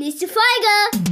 [0.00, 1.04] Nächste Folge.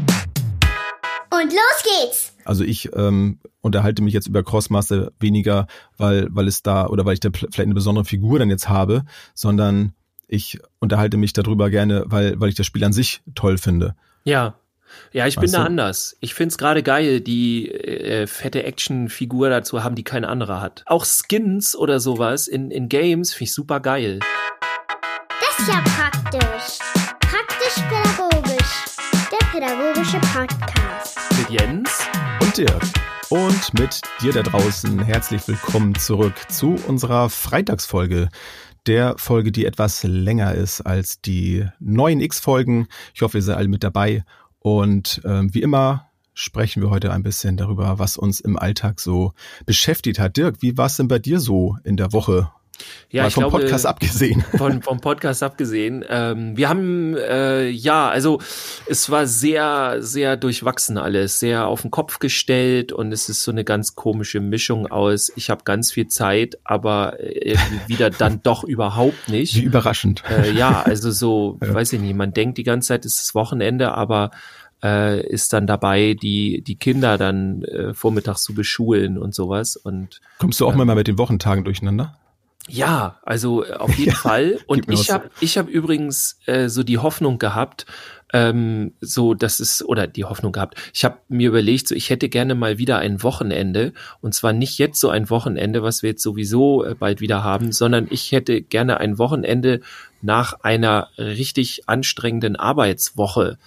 [1.31, 2.33] Und los geht's.
[2.47, 5.67] Also ich ähm, unterhalte mich jetzt über Crossmaster weniger,
[5.99, 9.05] weil, weil es da oder weil ich da vielleicht eine besondere Figur dann jetzt habe,
[9.35, 9.93] sondern
[10.27, 13.95] ich unterhalte mich darüber gerne, weil, weil ich das Spiel an sich toll finde.
[14.25, 14.55] Ja.
[15.13, 15.67] Ja, ich weißt bin da du?
[15.67, 16.17] anders.
[16.21, 20.83] Ich find's gerade geil, die äh, fette Actionfigur dazu haben, die kein anderer hat.
[20.87, 24.21] Auch Skins oder sowas in, in Games finde ich super geil.
[25.41, 26.98] Das ist ja praktisch.
[32.59, 32.83] Und Dirk.
[33.31, 38.29] Und mit dir da draußen herzlich willkommen zurück zu unserer Freitagsfolge
[38.87, 42.89] der Folge, die etwas länger ist als die neuen X-Folgen.
[43.15, 44.25] Ich hoffe, ihr seid alle mit dabei.
[44.61, 49.35] Und ähm, wie immer sprechen wir heute ein bisschen darüber, was uns im Alltag so
[49.67, 50.37] beschäftigt hat.
[50.37, 52.51] Dirk, wie war es denn bei dir so in der Woche
[53.11, 54.45] ja, Mal vom glaube, Podcast abgesehen.
[54.59, 56.05] Von, vom Podcast abgesehen.
[56.09, 58.41] Ähm, wir haben, äh, ja, also
[58.87, 63.51] es war sehr, sehr durchwachsen alles, sehr auf den Kopf gestellt und es ist so
[63.51, 68.65] eine ganz komische Mischung aus, ich habe ganz viel Zeit, aber irgendwie wieder dann doch
[68.65, 69.57] überhaupt nicht.
[69.57, 70.23] Wie überraschend.
[70.29, 71.73] Äh, ja, also so, ja.
[71.73, 74.31] weiß ich nicht, man denkt die ganze Zeit, es ist Wochenende, aber
[74.83, 79.77] äh, ist dann dabei, die, die Kinder dann äh, vormittags zu beschulen und sowas.
[79.77, 82.17] Und Kommst du auch ähm, mal mit den Wochentagen durcheinander?
[82.69, 84.59] Ja, also äh, auf jeden Fall.
[84.67, 87.87] Und ich habe ich hab übrigens äh, so die Hoffnung gehabt,
[88.33, 90.77] ähm, so dass es oder die Hoffnung gehabt.
[90.93, 94.79] Ich habe mir überlegt, so ich hätte gerne mal wieder ein Wochenende und zwar nicht
[94.79, 98.61] jetzt so ein Wochenende, was wir jetzt sowieso äh, bald wieder haben, sondern ich hätte
[98.61, 99.81] gerne ein Wochenende
[100.21, 103.59] nach einer richtig anstrengenden Arbeitswoche,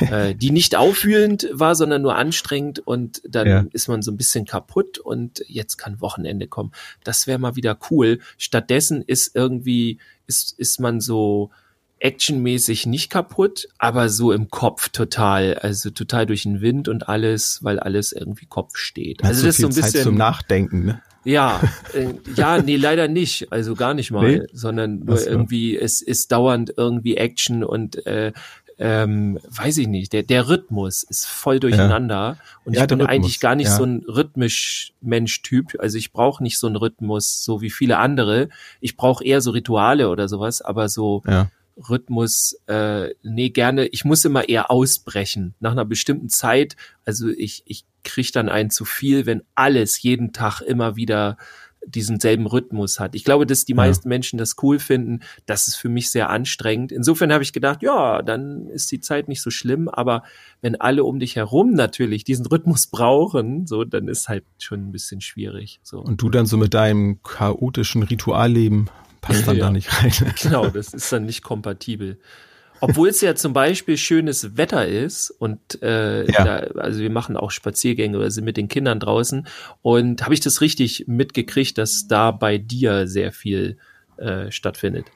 [0.00, 3.64] äh, die nicht aufwühlend war, sondern nur anstrengend und dann ja.
[3.72, 6.72] ist man so ein bisschen kaputt und jetzt kann Wochenende kommen.
[7.04, 8.20] Das wäre mal wieder cool.
[8.36, 11.50] Stattdessen ist irgendwie ist ist man so
[12.00, 17.62] actionmäßig nicht kaputt, aber so im Kopf total, also total durch den Wind und alles,
[17.62, 19.24] weil alles irgendwie Kopf steht.
[19.24, 21.02] Also das ist so ein bisschen Zeit zum Nachdenken, ne?
[21.24, 21.60] Ja,
[21.94, 24.46] äh, ja, nee, leider nicht, also gar nicht mal, nee?
[24.52, 25.28] sondern nur so.
[25.28, 28.32] irgendwie es ist dauernd irgendwie Action und äh,
[28.78, 32.36] ähm, weiß ich nicht, der, der Rhythmus ist voll durcheinander ja.
[32.64, 33.76] und ja, ich bin eigentlich gar nicht ja.
[33.76, 38.48] so ein rhythmisch Mensch-Typ, also ich brauche nicht so einen Rhythmus, so wie viele andere,
[38.80, 41.50] ich brauche eher so Rituale oder sowas, aber so ja
[41.88, 45.54] Rhythmus, äh, nee, gerne, ich muss immer eher ausbrechen.
[45.60, 50.32] Nach einer bestimmten Zeit, also ich, ich kriege dann einen zu viel, wenn alles jeden
[50.32, 51.36] Tag immer wieder
[51.86, 53.14] diesen selben Rhythmus hat.
[53.14, 55.20] Ich glaube, dass die meisten Menschen das cool finden.
[55.46, 56.92] Das ist für mich sehr anstrengend.
[56.92, 59.88] Insofern habe ich gedacht, ja, dann ist die Zeit nicht so schlimm.
[59.88, 60.22] Aber
[60.60, 64.92] wenn alle um dich herum natürlich diesen Rhythmus brauchen, so, dann ist halt schon ein
[64.92, 65.80] bisschen schwierig.
[65.82, 66.00] So.
[66.00, 68.90] Und du dann so mit deinem chaotischen Ritualleben
[69.20, 69.66] passt dann ja.
[69.66, 70.12] da nicht rein.
[70.40, 72.18] Genau, das ist dann nicht kompatibel.
[72.80, 76.44] Obwohl es ja zum Beispiel schönes Wetter ist und äh, ja.
[76.44, 79.48] da, also wir machen auch Spaziergänge oder sind mit den Kindern draußen
[79.82, 83.78] und habe ich das richtig mitgekriegt, dass da bei dir sehr viel
[84.16, 85.06] äh, stattfindet.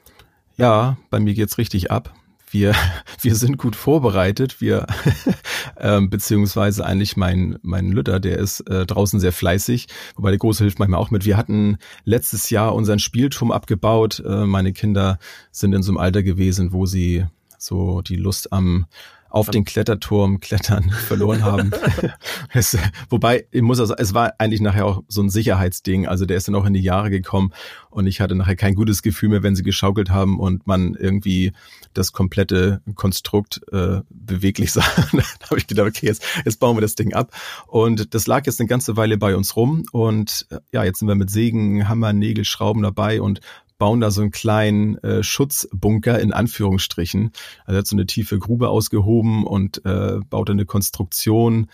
[0.57, 2.13] Ja, bei mir geht's richtig ab
[2.53, 2.73] wir,
[3.21, 4.61] wir sind gut vorbereitet.
[4.61, 4.87] Wir,
[5.77, 10.63] ähm, beziehungsweise eigentlich mein, mein Lütter, der ist äh, draußen sehr fleißig, wobei der Große
[10.63, 11.25] hilft manchmal auch mit.
[11.25, 14.23] Wir hatten letztes Jahr unseren Spielturm abgebaut.
[14.25, 15.19] Äh, meine Kinder
[15.51, 17.25] sind in so einem Alter gewesen, wo sie
[17.57, 18.85] so die Lust am
[19.33, 21.71] auf den Kletterturm klettern verloren haben.
[22.53, 22.77] es,
[23.09, 26.07] wobei, ich muss also, es war eigentlich nachher auch so ein Sicherheitsding.
[26.07, 27.51] Also der ist dann auch in die Jahre gekommen
[27.89, 31.51] und ich hatte nachher kein gutes Gefühl mehr, wenn sie geschaukelt haben und man irgendwie
[31.95, 34.81] das komplette Konstrukt äh, beweglich sah.
[35.11, 37.31] da habe ich gedacht, okay, jetzt, jetzt bauen wir das Ding ab.
[37.65, 41.15] Und das lag jetzt eine ganze Weile bei uns rum und ja, jetzt sind wir
[41.15, 43.41] mit Sägen, Hammer, Nägel, Schrauben dabei und
[43.77, 47.31] bauen da so einen kleinen äh, Schutzbunker in Anführungsstrichen.
[47.65, 51.67] Also er hat so eine tiefe Grube ausgehoben und äh, baut eine Konstruktion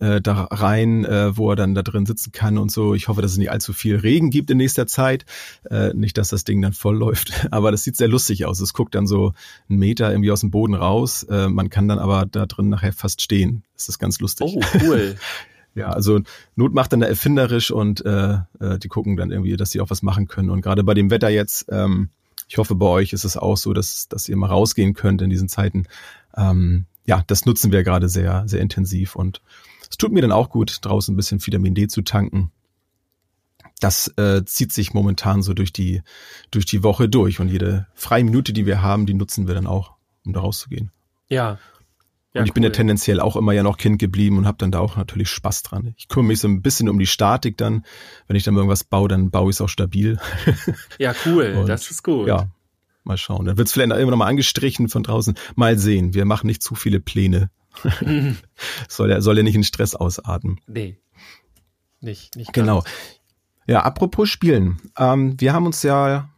[0.00, 2.94] äh, da rein, äh, wo er dann da drin sitzen kann und so.
[2.94, 5.24] Ich hoffe, dass es nicht allzu viel Regen gibt in nächster Zeit.
[5.70, 7.46] Äh, nicht, dass das Ding dann voll läuft.
[7.50, 8.60] Aber das sieht sehr lustig aus.
[8.60, 9.32] Es guckt dann so
[9.68, 11.22] einen Meter irgendwie aus dem Boden raus.
[11.24, 13.62] Äh, man kann dann aber da drin nachher fast stehen.
[13.74, 14.46] Das ist ganz lustig.
[14.54, 15.16] Oh, cool.
[15.76, 16.20] Ja, also
[16.56, 19.90] Not macht dann da erfinderisch und äh, äh, die gucken dann irgendwie, dass sie auch
[19.90, 20.48] was machen können.
[20.48, 22.08] Und gerade bei dem Wetter jetzt, ähm,
[22.48, 25.28] ich hoffe, bei euch ist es auch so, dass, dass ihr mal rausgehen könnt in
[25.28, 25.84] diesen Zeiten.
[26.34, 29.42] Ähm, ja, das nutzen wir gerade sehr, sehr intensiv und
[29.90, 32.50] es tut mir dann auch gut, draußen ein bisschen Vitamin D zu tanken.
[33.78, 36.02] Das äh, zieht sich momentan so durch die,
[36.50, 39.66] durch die Woche durch und jede freie Minute, die wir haben, die nutzen wir dann
[39.66, 39.92] auch,
[40.24, 40.90] um da rauszugehen.
[41.28, 41.58] Ja,
[42.36, 42.54] ja, und ich cool.
[42.54, 45.28] bin ja tendenziell auch immer ja noch Kind geblieben und habe dann da auch natürlich
[45.30, 45.94] Spaß dran.
[45.96, 47.84] Ich kümmere mich so ein bisschen um die Statik dann.
[48.26, 50.18] Wenn ich dann irgendwas baue, dann baue ich es auch stabil.
[50.98, 52.28] Ja, cool, und, das ist gut.
[52.28, 52.48] Ja,
[53.06, 53.44] Mal schauen.
[53.44, 55.36] Dann wird es vielleicht immer noch mal angestrichen von draußen.
[55.54, 56.12] Mal sehen.
[56.12, 57.50] Wir machen nicht zu viele Pläne.
[58.88, 60.60] soll er soll er nicht in Stress ausarten.
[60.66, 60.98] Nee.
[62.00, 62.82] Nicht, nicht Genau.
[63.68, 64.80] Ja, apropos Spielen.
[64.98, 66.30] Ähm, wir haben uns ja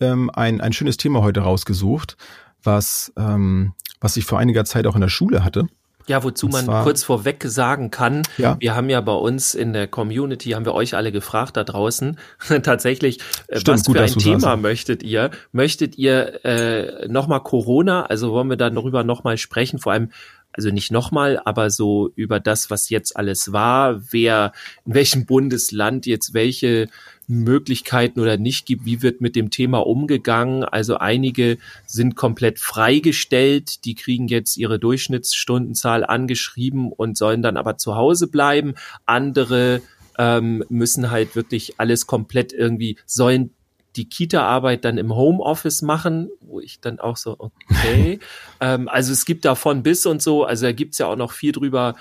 [0.00, 2.18] ähm, ein, ein schönes Thema heute rausgesucht,
[2.62, 3.72] was, ähm,
[4.02, 5.66] was ich vor einiger Zeit auch in der Schule hatte.
[6.08, 8.56] Ja, wozu man zwar- kurz vorweg sagen kann, Ja.
[8.58, 12.18] wir haben ja bei uns in der Community, haben wir euch alle gefragt da draußen,
[12.64, 14.62] tatsächlich, äh, Stimmt, was gut, für ein Thema sagst.
[14.62, 15.30] möchtet ihr?
[15.52, 20.10] Möchtet ihr äh, nochmal Corona, also wollen wir darüber nochmal sprechen, vor allem,
[20.52, 24.52] also nicht nochmal, aber so über das, was jetzt alles war, wer
[24.84, 26.88] in welchem Bundesland jetzt welche
[27.28, 30.64] Möglichkeiten oder nicht gibt, wie wird mit dem Thema umgegangen.
[30.64, 37.78] Also einige sind komplett freigestellt, die kriegen jetzt ihre Durchschnittsstundenzahl angeschrieben und sollen dann aber
[37.78, 38.74] zu Hause bleiben.
[39.06, 39.82] Andere
[40.18, 43.50] ähm, müssen halt wirklich alles komplett irgendwie, sollen
[43.96, 48.20] die Kita-Arbeit dann im Homeoffice machen, wo ich dann auch so, okay.
[48.60, 51.52] ähm, also es gibt davon bis und so, also da gibt's ja auch noch viel
[51.52, 51.94] drüber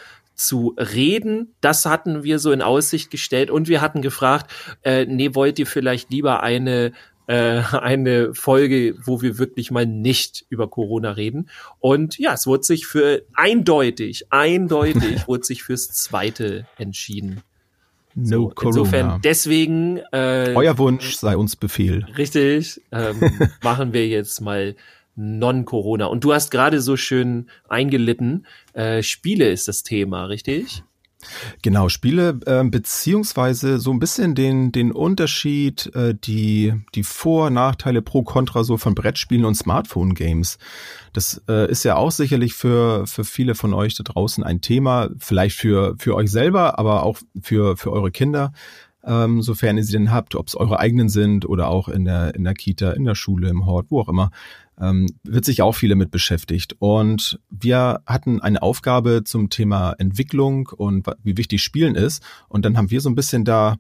[0.48, 1.54] zu reden.
[1.62, 4.52] Das hatten wir so in Aussicht gestellt und wir hatten gefragt,
[4.84, 6.92] äh, nee, wollt ihr vielleicht lieber eine
[7.28, 11.50] äh, eine Folge, wo wir wirklich mal nicht über Corona reden.
[11.80, 17.42] Und ja, es wurde sich für eindeutig, eindeutig wurde sich fürs zweite entschieden.
[18.14, 18.78] No So, Corona.
[18.78, 22.06] Insofern deswegen äh, Euer Wunsch sei uns Befehl.
[22.18, 23.22] Richtig, ähm,
[23.64, 24.76] machen wir jetzt mal
[25.22, 26.06] Non-Corona.
[26.06, 30.84] Und du hast gerade so schön eingelitten, äh, Spiele ist das Thema, richtig?
[31.62, 38.02] Genau, Spiele, ähm, beziehungsweise so ein bisschen den, den Unterschied, äh, die, die Vor-, Nachteile
[38.02, 40.58] pro Contra so von Brettspielen und Smartphone-Games.
[41.14, 45.10] Das äh, ist ja auch sicherlich für, für viele von euch da draußen ein Thema,
[45.20, 48.54] vielleicht für, für euch selber, aber auch für, für eure Kinder,
[49.04, 52.34] ähm, sofern ihr sie denn habt, ob es eure eigenen sind oder auch in der,
[52.34, 54.32] in der Kita, in der Schule, im Hort, wo auch immer
[54.82, 56.76] ähm, wird sich auch viele mit beschäftigt.
[56.80, 62.24] Und wir hatten eine Aufgabe zum Thema Entwicklung und wie wichtig Spielen ist.
[62.50, 63.78] Und dann haben wir so ein bisschen da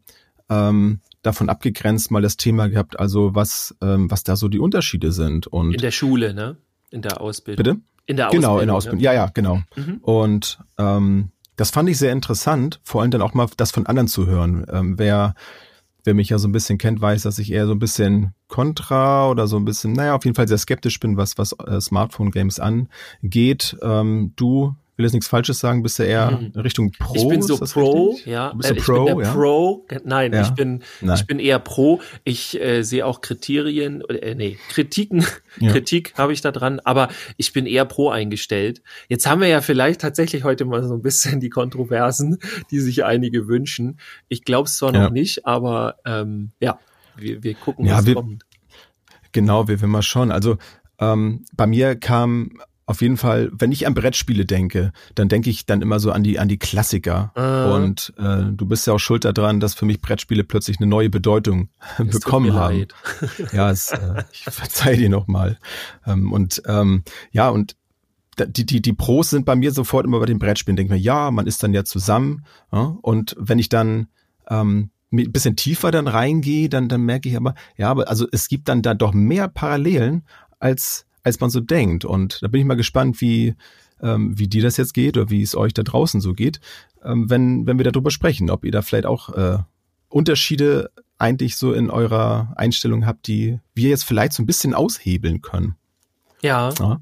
[0.49, 5.11] ähm, davon abgegrenzt mal das Thema gehabt, also was, ähm, was da so die Unterschiede
[5.11, 5.47] sind.
[5.47, 6.57] Und In der Schule, ne?
[6.89, 7.63] In der Ausbildung.
[7.63, 7.81] bitte?
[8.05, 8.61] In der Genau, Ausbildung.
[8.61, 8.99] in der Ausbildung.
[9.01, 9.61] Ja, ja, genau.
[9.75, 9.97] Mhm.
[10.01, 14.07] Und ähm, das fand ich sehr interessant, vor allem dann auch mal das von anderen
[14.07, 14.65] zu hören.
[14.71, 15.35] Ähm, wer,
[16.03, 19.29] wer mich ja so ein bisschen kennt, weiß, dass ich eher so ein bisschen kontra
[19.29, 22.59] oder so ein bisschen, naja, auf jeden Fall sehr skeptisch bin, was, was äh, Smartphone-Games
[22.59, 23.77] angeht.
[23.81, 26.59] Ähm, du, will jetzt nichts Falsches sagen, bist du eher Mhm.
[26.61, 27.13] Richtung Pro?
[27.15, 28.25] Ich bin so Pro, richtig?
[28.27, 28.51] ja.
[28.51, 29.33] Du bist Äh, ich Pro, bin der ja?
[29.33, 29.87] Pro.
[30.05, 30.41] Nein, Ja.
[30.43, 31.15] ich bin Nein.
[31.17, 31.99] ich bin eher Pro.
[32.23, 35.25] Ich äh, sehe auch Kriterien, äh, nee, Kritiken,
[35.59, 35.71] Ja.
[35.71, 38.81] Kritik habe ich da dran, aber ich bin eher Pro eingestellt.
[39.09, 42.37] Jetzt haben wir ja vielleicht tatsächlich heute mal so ein bisschen die Kontroversen,
[42.69, 43.99] die sich einige wünschen.
[44.29, 46.79] Ich glaube es zwar noch nicht, aber ähm, ja,
[47.15, 48.43] wir, wir gucken, Ja, was wir- kommt.
[49.33, 50.31] Genau, wir will mal schauen.
[50.31, 50.57] Also
[50.99, 55.65] ähm, bei mir kam auf jeden Fall, wenn ich an Brettspiele denke, dann denke ich
[55.65, 57.31] dann immer so an die an die Klassiker.
[57.35, 57.75] Ah.
[57.75, 61.09] Und äh, du bist ja auch schuld daran, dass für mich Brettspiele plötzlich eine neue
[61.09, 62.87] Bedeutung Es bekommen haben.
[63.53, 65.57] Ja, es, äh, ich verzeih dir nochmal.
[66.05, 67.75] Ähm, und ähm, ja, und
[68.37, 70.75] die, die, die Pros sind bei mir sofort immer bei den Brettspielen.
[70.75, 72.45] Denke mir, ja, man ist dann ja zusammen.
[72.71, 72.97] Ja?
[73.01, 74.07] Und wenn ich dann
[74.49, 78.47] ähm, ein bisschen tiefer dann reingehe, dann, dann merke ich aber, ja, aber also es
[78.47, 80.23] gibt dann da doch mehr Parallelen,
[80.59, 82.05] als, als man so denkt.
[82.05, 83.55] Und da bin ich mal gespannt, wie,
[84.01, 86.59] ähm, wie dir das jetzt geht oder wie es euch da draußen so geht,
[87.03, 89.59] ähm, wenn, wenn wir darüber sprechen, ob ihr da vielleicht auch äh,
[90.09, 95.41] Unterschiede eigentlich so in eurer Einstellung habt, die wir jetzt vielleicht so ein bisschen aushebeln
[95.41, 95.75] können.
[96.41, 97.01] Ja, Ja.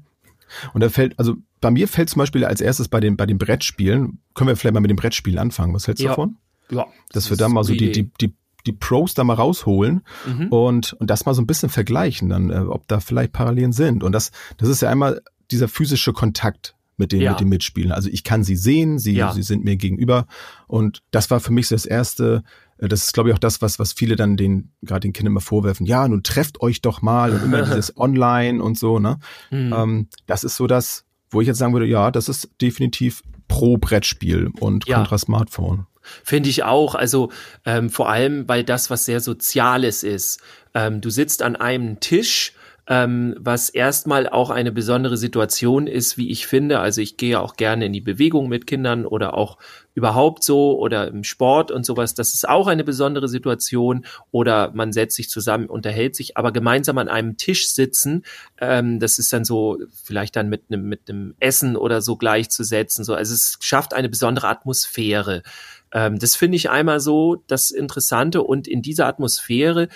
[0.74, 3.38] Und da fällt, also bei mir fällt zum Beispiel als erstes bei den, bei den
[3.38, 5.72] Brettspielen, können wir vielleicht mal mit den Brettspielen anfangen.
[5.74, 6.10] Was hältst du Ja.
[6.10, 6.36] davon?
[6.70, 6.86] ja.
[7.12, 8.34] Dass wir ist da mal so die, die, die,
[8.66, 10.48] die Pros da mal rausholen Mhm.
[10.48, 14.02] und, und das mal so ein bisschen vergleichen, dann, äh, ob da vielleicht Parallelen sind.
[14.04, 17.30] Und das, das ist ja einmal dieser physische Kontakt mit den, Ja.
[17.30, 17.92] mit den Mitspielern.
[17.92, 19.32] Also ich kann sie sehen, sie, Ja.
[19.32, 20.26] sie sind mir gegenüber.
[20.66, 22.42] Und das war für mich so das erste,
[22.78, 25.32] äh, das ist, glaube ich, auch das, was, was viele dann den, gerade den Kindern
[25.32, 25.86] immer vorwerfen.
[25.86, 29.18] Ja, nun trefft euch doch mal und immer dieses Online und so, ne?
[29.50, 29.72] Mhm.
[29.74, 33.78] Ähm, das ist so das, wo ich jetzt sagen würde, ja, das ist definitiv pro
[33.78, 34.96] Brettspiel und Ja.
[34.98, 35.86] kontra Smartphone.
[36.24, 36.94] Finde ich auch.
[36.94, 37.30] Also
[37.64, 40.40] ähm, vor allem, weil das was sehr Soziales ist.
[40.74, 42.54] Ähm, du sitzt an einem Tisch,
[42.90, 46.80] ähm, was erstmal auch eine besondere Situation ist, wie ich finde.
[46.80, 49.58] Also ich gehe auch gerne in die Bewegung mit Kindern oder auch
[49.94, 52.14] überhaupt so oder im Sport und sowas.
[52.14, 54.04] Das ist auch eine besondere Situation.
[54.32, 58.24] Oder man setzt sich zusammen, unterhält sich, aber gemeinsam an einem Tisch sitzen,
[58.60, 63.04] ähm, das ist dann so vielleicht dann mit einem mit einem Essen oder so gleichzusetzen.
[63.04, 65.44] So, also es schafft eine besondere Atmosphäre.
[65.92, 69.88] Ähm, das finde ich einmal so das Interessante und in dieser Atmosphäre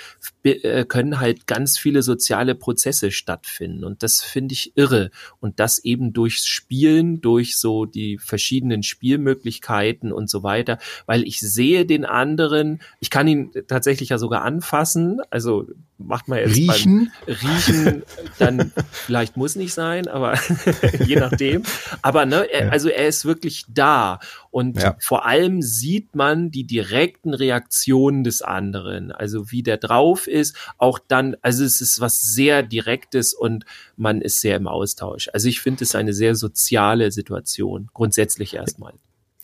[0.42, 5.10] äh, können halt ganz viele soziale Prozesse stattfinden und das finde ich irre
[5.40, 11.40] und das eben durchs Spielen, durch so die verschiedenen Spielmöglichkeiten und so weiter, weil ich
[11.40, 15.66] sehe den anderen, ich kann ihn tatsächlich ja sogar anfassen, also
[16.06, 18.02] macht man jetzt riechen, riechen,
[18.38, 20.38] dann vielleicht muss nicht sein, aber
[21.06, 21.62] je nachdem,
[22.02, 24.20] aber ne, er, also er ist wirklich da
[24.50, 24.96] und ja.
[25.00, 30.98] vor allem sieht man die direkten Reaktionen des anderen, also wie der drauf ist, auch
[30.98, 33.64] dann, also es ist was sehr Direktes und
[33.96, 35.28] man ist sehr im Austausch.
[35.32, 38.94] Also ich finde es eine sehr soziale Situation, grundsätzlich erstmal.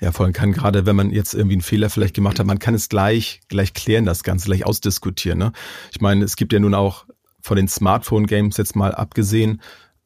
[0.00, 2.58] Ja, vor allem kann gerade, wenn man jetzt irgendwie einen Fehler vielleicht gemacht hat, man
[2.58, 5.38] kann es gleich, gleich klären, das Ganze, gleich ausdiskutieren.
[5.38, 5.52] Ne?
[5.92, 7.04] Ich meine, es gibt ja nun auch
[7.42, 9.60] von den Smartphone-Games jetzt mal abgesehen,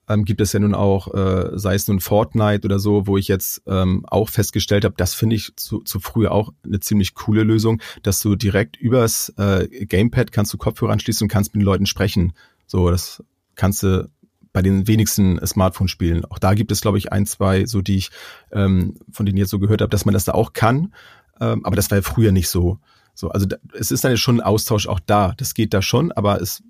[0.08, 3.28] ähm, gibt es ja nun auch, äh, sei es nun Fortnite oder so, wo ich
[3.28, 7.42] jetzt ähm, auch festgestellt habe, das finde ich zu, zu früh auch eine ziemlich coole
[7.42, 11.66] Lösung, dass du direkt übers äh, Gamepad kannst du Kopfhörer anschließen und kannst mit den
[11.66, 12.32] Leuten sprechen.
[12.66, 13.22] So, das
[13.54, 14.10] kannst du
[14.54, 16.24] bei den wenigsten Smartphone-Spielen.
[16.26, 18.10] Auch da gibt es, glaube ich, ein, zwei, so die ich,
[18.52, 20.94] ähm, von denen jetzt so gehört habe, dass man das da auch kann.
[21.40, 22.78] Ähm, aber das war ja früher nicht so.
[23.14, 25.34] So, also da, es ist dann schon ein Austausch auch da.
[25.36, 26.62] Das geht da schon, aber es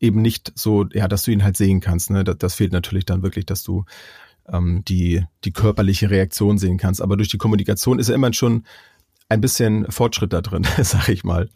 [0.00, 2.10] eben nicht so, ja, dass du ihn halt sehen kannst.
[2.10, 2.24] Ne?
[2.24, 3.84] Das, das fehlt natürlich dann wirklich, dass du
[4.48, 7.00] ähm, die, die körperliche Reaktion sehen kannst.
[7.00, 8.64] Aber durch die Kommunikation ist ja immer schon
[9.28, 11.48] ein bisschen Fortschritt da drin, sag ich mal.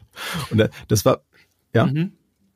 [0.50, 1.24] Und das war,
[1.74, 1.86] ja.
[1.86, 2.12] Mhm.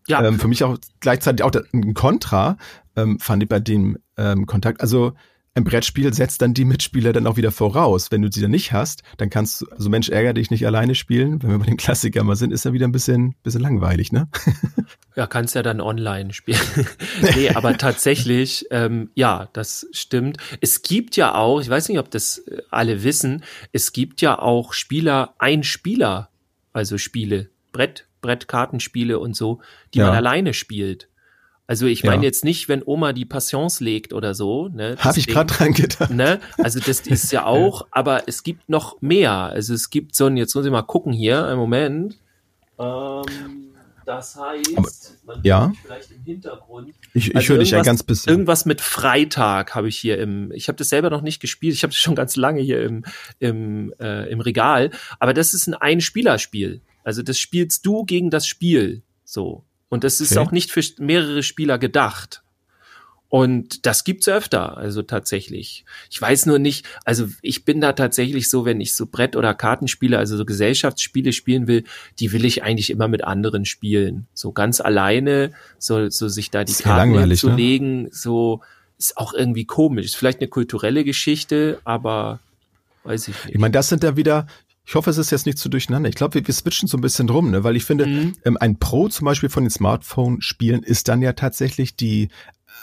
[0.08, 0.24] Ja.
[0.24, 2.56] Ähm, für mich auch gleichzeitig auch ein Kontra,
[2.96, 4.80] ähm, fand ich bei dem ähm, Kontakt.
[4.80, 5.12] Also
[5.58, 8.12] ein Brettspiel setzt dann die Mitspieler dann auch wieder voraus.
[8.12, 10.94] Wenn du sie dann nicht hast, dann kannst du, also Mensch, ärger dich nicht alleine
[10.94, 11.42] spielen.
[11.42, 14.28] Wenn wir bei den Klassiker mal sind, ist er wieder ein bisschen, bisschen langweilig, ne?
[15.16, 16.60] Ja, kannst ja dann online spielen.
[17.34, 20.36] nee, aber tatsächlich, ähm, ja, das stimmt.
[20.60, 24.38] Es gibt ja auch, ich weiß nicht, ob das äh, alle wissen, es gibt ja
[24.38, 26.30] auch Spieler, ein Spieler,
[26.72, 29.60] also Spiele, Brett, Brettkartenspiele und so,
[29.94, 30.06] die ja.
[30.06, 31.08] man alleine spielt.
[31.68, 32.28] Also ich meine ja.
[32.28, 34.68] jetzt nicht, wenn Oma die Passions legt oder so.
[34.68, 36.10] Ne, Habe ich gerade dran gedacht.
[36.10, 36.40] Ne?
[36.56, 39.32] Also das ist ja auch, aber es gibt noch mehr.
[39.32, 42.16] Also es gibt so ein, jetzt muss ich mal gucken hier, einen Moment.
[42.78, 43.75] Ähm,
[44.06, 44.88] das heißt, aber,
[45.26, 45.70] man ja.
[45.82, 46.94] vielleicht im Hintergrund.
[47.12, 48.30] Ich, ich also höre dich ja ganz bisschen.
[48.30, 51.82] Irgendwas mit Freitag habe ich hier im, ich habe das selber noch nicht gespielt, ich
[51.82, 53.04] habe das schon ganz lange hier im,
[53.40, 54.90] im, äh, im Regal.
[55.18, 56.80] Aber das ist ein Ein-Spieler-Spiel.
[57.08, 59.00] Also das spielst du gegen das Spiel.
[59.24, 59.64] So.
[59.88, 60.40] Und das ist okay.
[60.40, 62.42] auch nicht für mehrere Spieler gedacht.
[63.30, 65.86] Und das gibt's öfter, also tatsächlich.
[66.10, 69.54] Ich weiß nur nicht, also ich bin da tatsächlich so, wenn ich so Brett- oder
[69.54, 71.84] Kartenspiele, also so Gesellschaftsspiele spielen will,
[72.20, 74.26] die will ich eigentlich immer mit anderen spielen.
[74.34, 78.08] So ganz alleine, so, so sich da die Karten zu legen, ne?
[78.12, 78.60] so
[78.98, 80.04] ist auch irgendwie komisch.
[80.04, 82.40] Ist vielleicht eine kulturelle Geschichte, aber
[83.04, 83.54] weiß ich nicht.
[83.54, 84.46] Ich meine, das sind da wieder,
[84.88, 86.09] ich hoffe, es ist jetzt nicht zu durcheinander.
[86.09, 87.62] Ich glaube, wir, wir switchen so ein bisschen drum, ne?
[87.62, 88.33] weil ich finde, mhm.
[88.47, 92.30] ähm, ein Pro zum Beispiel von den Smartphone-Spielen ist dann ja tatsächlich die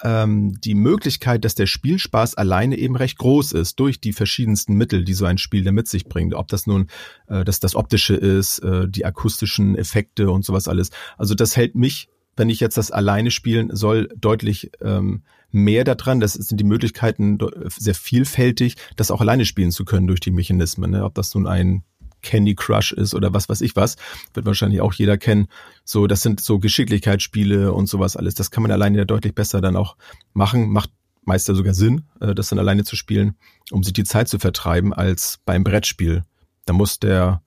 [0.04, 5.04] ähm, die Möglichkeit, dass der Spielspaß alleine eben recht groß ist durch die verschiedensten Mittel,
[5.04, 6.36] die so ein Spiel da mit sich bringt.
[6.36, 6.90] Ob das nun
[7.28, 10.92] äh, das, das Optische ist, äh, die akustischen Effekte und sowas alles.
[11.18, 15.24] Also das hält mich, wenn ich jetzt das alleine spielen soll, deutlich ähm,
[15.56, 16.20] mehr daran.
[16.20, 20.92] Das sind die Möglichkeiten sehr vielfältig, das auch alleine spielen zu können durch die Mechanismen.
[20.92, 21.04] Ne?
[21.04, 21.84] Ob das nun ein
[22.26, 23.96] Candy Crush ist oder was weiß ich was,
[24.34, 25.48] wird wahrscheinlich auch jeder kennen.
[25.84, 28.34] So, das sind so Geschicklichkeitsspiele und sowas alles.
[28.34, 29.96] Das kann man alleine ja deutlich besser dann auch
[30.34, 30.70] machen.
[30.70, 30.90] Macht
[31.26, 33.36] meist sogar Sinn, äh, das dann alleine zu spielen,
[33.72, 36.24] um sich die Zeit zu vertreiben, als beim Brettspiel.
[36.66, 37.42] Da muss der,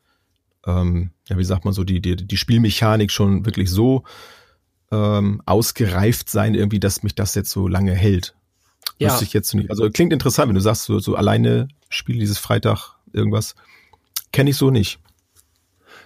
[0.66, 4.04] ähm, ja, wie sagt man so, die, die, die Spielmechanik schon wirklich so
[4.90, 8.34] ähm, ausgereift sein, irgendwie, dass mich das jetzt so lange hält.
[8.98, 9.10] Ja.
[9.10, 9.70] Wüsste ich jetzt nicht.
[9.70, 13.54] Also klingt interessant, wenn du sagst, so, so alleine spiele dieses Freitag irgendwas.
[14.32, 14.98] Kenne ich so nicht.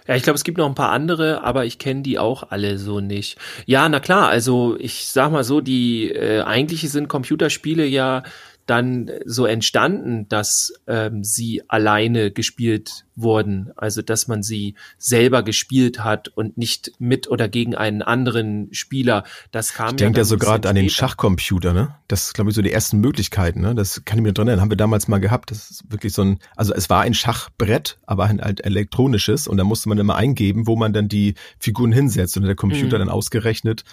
[0.07, 2.77] Ja, ich glaube, es gibt noch ein paar andere, aber ich kenne die auch alle
[2.77, 3.37] so nicht.
[3.65, 8.23] Ja, na klar, also ich sag mal so, die äh, eigentliche sind Computerspiele ja
[8.65, 16.03] dann so entstanden, dass ähm, sie alleine gespielt wurden, also dass man sie selber gespielt
[16.03, 19.25] hat und nicht mit oder gegen einen anderen Spieler.
[19.51, 21.95] Das kam ich denke ja so gerade an den Schachcomputer, ne?
[22.07, 23.75] Das ist glaube ich so die ersten Möglichkeiten, ne?
[23.75, 25.51] Das kann ich mir drin erinnern, haben wir damals mal gehabt.
[25.51, 29.57] Das ist wirklich so ein, also es war ein Schachbrett, aber ein halt elektronisches und
[29.57, 33.01] da musste man immer eingeben, wo man dann die Figuren hinsetzt und der Computer mhm.
[33.01, 33.83] dann ausgerechnet,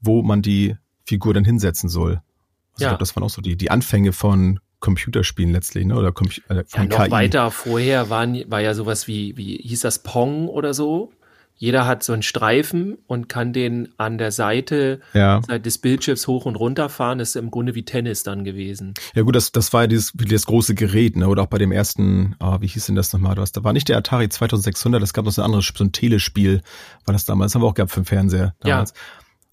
[0.00, 2.22] wo man die Figur dann hinsetzen soll.
[2.80, 2.86] Ja.
[2.86, 5.96] ich glaube, das waren auch so die, die Anfänge von Computerspielen letztlich, ne?
[5.96, 7.10] Oder äh, von ja, noch KI.
[7.10, 11.12] weiter vorher waren, war ja sowas wie, wie hieß das Pong oder so?
[11.60, 15.40] jeder hat so einen Streifen und kann den an der Seite ja.
[15.40, 17.18] des Bildschirms hoch und runter fahren.
[17.18, 18.94] Das ist im Grunde wie Tennis dann gewesen.
[19.14, 21.28] Ja gut, das, das war ja dieses, wie das große Gerät, ne?
[21.28, 23.34] oder auch bei dem ersten, oh, wie hieß denn das nochmal?
[23.34, 25.92] Das, da war nicht der Atari 2600, das gab noch so ein anderes, so ein
[25.92, 26.62] Telespiel,
[27.04, 28.94] war das damals, das haben wir auch gehabt für den Fernseher damals.
[28.96, 28.96] Ja.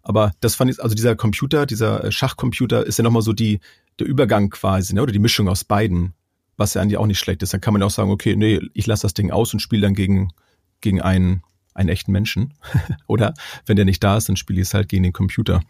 [0.07, 3.59] Aber das fand ich, also dieser Computer, dieser äh, Schachcomputer ist ja nochmal so die,
[3.99, 5.03] der Übergang quasi, ne?
[5.03, 6.13] oder die Mischung aus beiden,
[6.55, 7.53] was ja eigentlich auch nicht schlecht ist.
[7.53, 9.95] Dann kann man auch sagen, okay, nee, ich lasse das Ding aus und spiele dann
[9.95, 10.29] gegen,
[10.79, 12.55] gegen einen einen echten Menschen.
[13.07, 13.35] Oder
[13.67, 15.61] wenn der nicht da ist, dann spiele ich es halt gegen den Computer.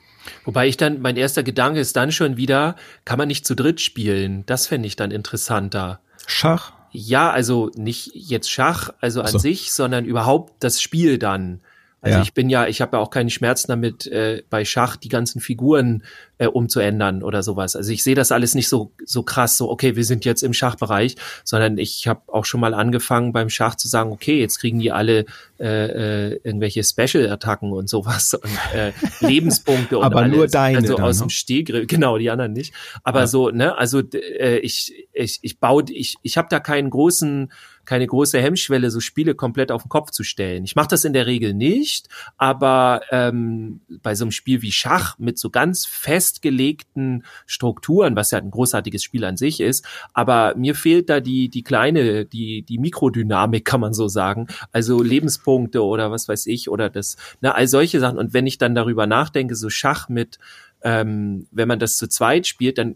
[0.45, 3.81] Wobei ich dann, mein erster Gedanke ist dann schon wieder, kann man nicht zu dritt
[3.81, 4.45] spielen?
[4.45, 5.99] Das fände ich dann interessanter.
[6.25, 6.71] Schach?
[6.91, 9.37] Ja, also nicht jetzt Schach, also an so.
[9.37, 11.59] sich, sondern überhaupt das Spiel dann.
[12.07, 12.23] Also ja.
[12.23, 15.41] ich bin ja, ich habe ja auch keine Schmerzen damit, äh, bei Schach die ganzen
[15.41, 16.03] Figuren
[16.37, 17.75] äh, umzuändern oder sowas.
[17.75, 20.53] Also ich sehe das alles nicht so so krass, so okay, wir sind jetzt im
[20.53, 24.79] Schachbereich, sondern ich habe auch schon mal angefangen beim Schach zu sagen, okay, jetzt kriegen
[24.79, 25.25] die alle
[25.59, 28.93] äh, äh, irgendwelche Special-Attacken und sowas und äh,
[29.25, 30.37] Lebenspunkte und Aber alles.
[30.37, 30.77] nur deine.
[30.77, 31.25] Also aus ne?
[31.25, 32.73] dem Stehgrill, genau, die anderen nicht.
[33.03, 33.27] Aber ja.
[33.27, 37.51] so, ne, also äh, ich, ich, ich baue, ich, ich habe da keinen großen
[37.87, 40.65] keine große Hemmschwelle, so Spiele komplett auf den Kopf zu stellen.
[40.65, 45.17] Ich mache das in der Regel nicht, aber ähm, bei so einem Spiel wie Schach
[45.17, 50.75] mit so ganz festgelegten Strukturen, was ja ein großartiges Spiel an sich ist, aber mir
[50.75, 56.11] fehlt da die die kleine, die die Mikrodynamik, kann man so sagen, also Lebenspunkte oder
[56.11, 58.17] was weiß ich oder das, ne, all solche Sachen.
[58.17, 60.39] Und wenn ich dann darüber nachdenke, so Schach mit
[60.87, 62.95] ähm, wenn man das zu zweit spielt, dann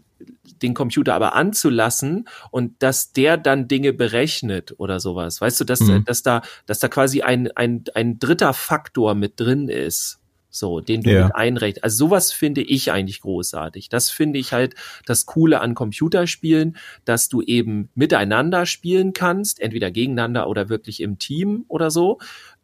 [0.62, 5.42] den Computer aber anzulassen und dass der dann Dinge berechnet oder sowas.
[5.42, 6.02] Weißt du, dass, mhm.
[6.06, 10.20] dass da, dass da quasi ein, ein, ein dritter Faktor mit drin ist.
[10.54, 11.24] So, den du ja.
[11.24, 11.82] mit einrechnest.
[11.82, 13.88] Also sowas finde ich eigentlich großartig.
[13.88, 14.74] Das finde ich halt
[15.06, 21.18] das Coole an Computerspielen, dass du eben miteinander spielen kannst, entweder gegeneinander oder wirklich im
[21.18, 22.18] Team oder so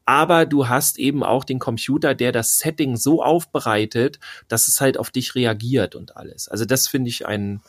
[0.09, 4.99] aber du hast eben auch den Computer, der das Setting so aufbereitet, dass es halt
[4.99, 6.49] auf dich reagiert und alles.
[6.49, 7.61] Also das finde ich ein.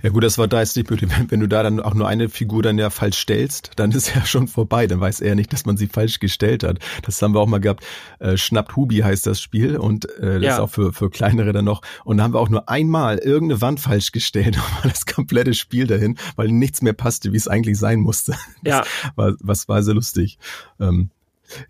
[0.00, 1.02] Ja gut, das war da jetzt nicht blöd.
[1.28, 4.24] Wenn du da dann auch nur eine Figur dann ja falsch stellst, dann ist ja
[4.24, 4.86] schon vorbei.
[4.86, 6.78] Dann weiß er nicht, dass man sie falsch gestellt hat.
[7.02, 7.84] Das haben wir auch mal gehabt.
[8.20, 10.54] Äh, Schnappt Hubi heißt das Spiel und äh, das ja.
[10.54, 11.82] ist auch für, für kleinere dann noch.
[12.04, 15.52] Und da haben wir auch nur einmal irgendeine Wand falsch gestellt und war das komplette
[15.52, 18.36] Spiel dahin, weil nichts mehr passte, wie es eigentlich sein musste.
[18.62, 19.10] Das ja.
[19.16, 20.38] War, was war so lustig.
[20.78, 21.10] Ähm,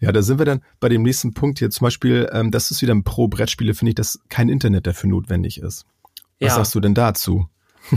[0.01, 1.71] ja, da sind wir dann bei dem nächsten Punkt hier.
[1.71, 5.61] Zum Beispiel, ähm, das ist wieder ein Pro-Brettspiele, finde ich, dass kein Internet dafür notwendig
[5.61, 5.85] ist.
[6.41, 6.55] Was ja.
[6.57, 7.49] sagst du denn dazu?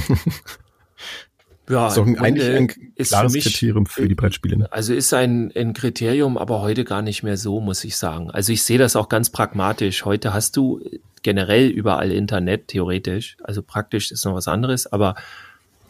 [1.70, 2.68] ja, ist doch ein, eigentlich ein
[2.98, 4.58] klares für mich, Kriterium für die Brettspiele.
[4.58, 4.72] Ne?
[4.72, 8.32] Also ist ein, ein Kriterium, aber heute gar nicht mehr so, muss ich sagen.
[8.32, 10.06] Also ich sehe das auch ganz pragmatisch.
[10.06, 10.82] Heute hast du
[11.24, 13.38] generell überall Internet, theoretisch.
[13.44, 15.16] Also praktisch ist noch was anderes, aber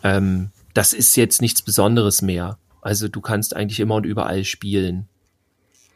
[0.03, 2.57] ähm, das ist jetzt nichts Besonderes mehr.
[2.81, 5.07] Also du kannst eigentlich immer und überall spielen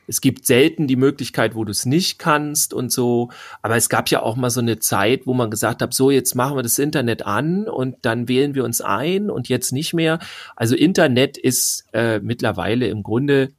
[0.08, 3.30] es gibt selten die Möglichkeit, wo du es nicht kannst und so.
[3.62, 6.36] Aber es gab ja auch mal so eine Zeit, wo man gesagt hat, so jetzt
[6.36, 10.20] machen wir das Internet an und dann wählen wir uns ein und jetzt nicht mehr.
[10.56, 13.52] Also Internet ist äh, mittlerweile im Grunde,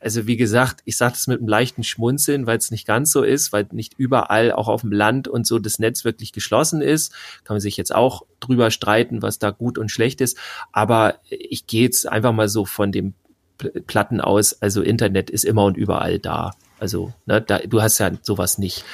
[0.00, 3.22] also wie gesagt, ich sage das mit einem leichten Schmunzeln, weil es nicht ganz so
[3.22, 7.12] ist, weil nicht überall, auch auf dem Land und so, das Netz wirklich geschlossen ist.
[7.44, 10.38] Kann man sich jetzt auch drüber streiten, was da gut und schlecht ist.
[10.72, 13.14] Aber ich gehe jetzt einfach mal so von dem
[13.86, 14.60] Platten aus.
[14.62, 16.52] Also Internet ist immer und überall da.
[16.78, 18.84] Also ne, da, du hast ja sowas nicht.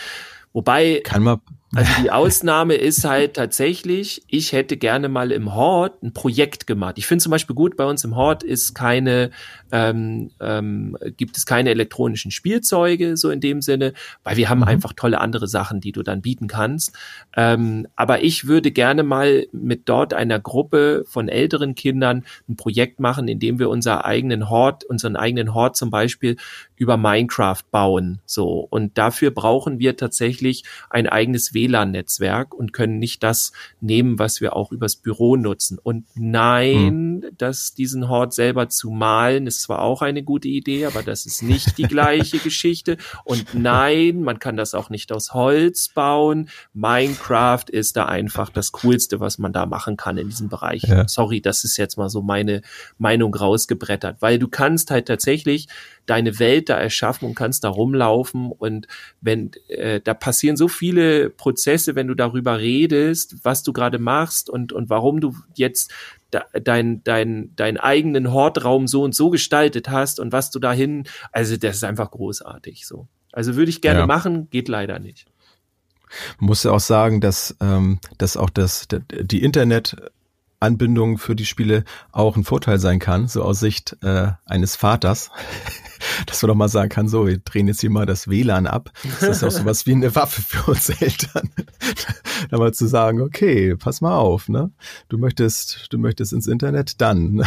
[0.52, 1.40] Wobei, kann man,
[1.74, 6.98] also die Ausnahme ist halt tatsächlich, ich hätte gerne mal im Hort ein Projekt gemacht.
[6.98, 9.30] Ich finde zum Beispiel gut, bei uns im Hort ist keine,
[9.72, 14.68] ähm, ähm, gibt es keine elektronischen Spielzeuge, so in dem Sinne, weil wir haben mhm.
[14.68, 16.92] einfach tolle andere Sachen, die du dann bieten kannst.
[17.36, 23.00] Ähm, aber ich würde gerne mal mit dort einer Gruppe von älteren Kindern ein Projekt
[23.00, 26.36] machen, in dem wir unser eigenen Hort, unseren eigenen Hort zum Beispiel
[26.76, 28.20] über Minecraft bauen.
[28.26, 28.66] So.
[28.70, 34.56] Und dafür brauchen wir tatsächlich ein eigenes WLAN-Netzwerk und können nicht das nehmen, was wir
[34.56, 35.78] auch übers Büro nutzen.
[35.82, 37.36] Und nein, hm.
[37.38, 41.42] dass diesen Hort selber zu malen, ist zwar auch eine gute Idee, aber das ist
[41.42, 42.96] nicht die gleiche Geschichte.
[43.24, 46.48] Und nein, man kann das auch nicht aus Holz bauen.
[46.72, 50.82] Minecraft ist da einfach das Coolste, was man da machen kann in diesem Bereich.
[50.82, 51.08] Ja.
[51.08, 52.62] Sorry, das ist jetzt mal so meine
[52.98, 55.68] Meinung rausgebrettert, weil du kannst halt tatsächlich
[56.06, 58.86] deine Welt da erschaffen und kannst da rumlaufen und
[59.20, 64.50] wenn äh, da passieren so viele Prozesse, wenn du darüber redest, was du gerade machst
[64.50, 65.92] und und warum du jetzt
[66.30, 71.56] dein, dein, dein eigenen Hortraum so und so gestaltet hast und was du dahin, also
[71.56, 73.06] das ist einfach großartig so.
[73.32, 74.06] Also würde ich gerne ja.
[74.06, 75.26] machen, geht leider nicht.
[76.38, 79.96] Man muss ja auch sagen, dass, ähm, dass auch das, die Internet
[80.64, 85.30] Anbindung für die Spiele auch ein Vorteil sein kann, so aus Sicht äh, eines Vaters.
[86.26, 88.90] dass man doch mal sagen kann, so, wir drehen jetzt hier mal das WLAN ab.
[89.20, 91.50] Das ist auch sowas wie eine Waffe für uns Eltern.
[92.50, 94.70] da mal zu sagen, okay, pass mal auf, ne?
[95.08, 97.34] Du möchtest, du möchtest ins Internet, dann.
[97.34, 97.46] Ne?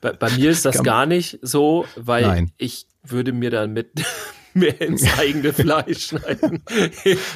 [0.00, 2.52] Bei, bei mir ist das gar nicht so, weil Nein.
[2.56, 3.90] ich würde mir dann mit
[4.54, 6.62] mehr ins eigene Fleisch schneiden.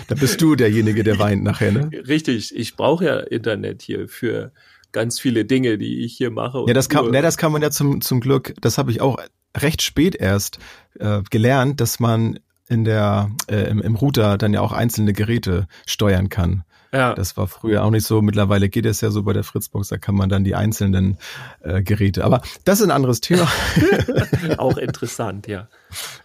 [0.08, 1.90] da bist du derjenige, der weint nachher, ne?
[2.06, 4.52] Richtig, ich brauche ja Internet hier für
[4.92, 6.64] ganz viele Dinge, die ich hier mache.
[6.66, 9.18] Ja, das kann, ja, das kann man ja zum, zum Glück, das habe ich auch
[9.56, 10.58] recht spät erst
[10.98, 15.66] äh, gelernt, dass man in der, äh, im, im Router dann ja auch einzelne Geräte
[15.86, 16.64] steuern kann.
[16.92, 17.14] Ja.
[17.14, 18.22] Das war früher auch nicht so.
[18.22, 21.18] Mittlerweile geht es ja so bei der Fritzbox, da kann man dann die einzelnen
[21.60, 22.24] äh, Geräte.
[22.24, 23.50] Aber das ist ein anderes Thema.
[24.58, 25.68] auch interessant, ja.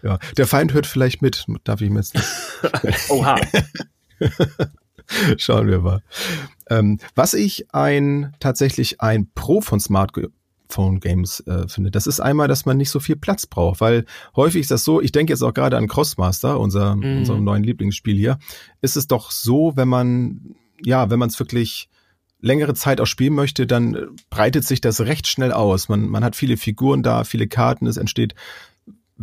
[0.02, 1.46] Ja, der Feind hört vielleicht mit.
[1.64, 2.14] Darf ich mir jetzt
[2.84, 3.10] nicht.
[3.10, 3.36] Oha.
[5.38, 6.02] Schauen wir mal.
[6.70, 12.48] Ähm, was ich ein tatsächlich ein Pro von Smartphone Games äh, finde, das ist einmal,
[12.48, 15.42] dass man nicht so viel Platz braucht, weil häufig ist das so, ich denke jetzt
[15.42, 17.20] auch gerade an Crossmaster, unser, mhm.
[17.20, 18.40] unserem neuen Lieblingsspiel hier,
[18.82, 21.90] ist es doch so, wenn man, ja, wenn man es wirklich
[22.40, 25.88] längere Zeit auch spielen möchte, dann breitet sich das recht schnell aus.
[25.88, 28.36] Man, man hat viele Figuren da, viele Karten, es entsteht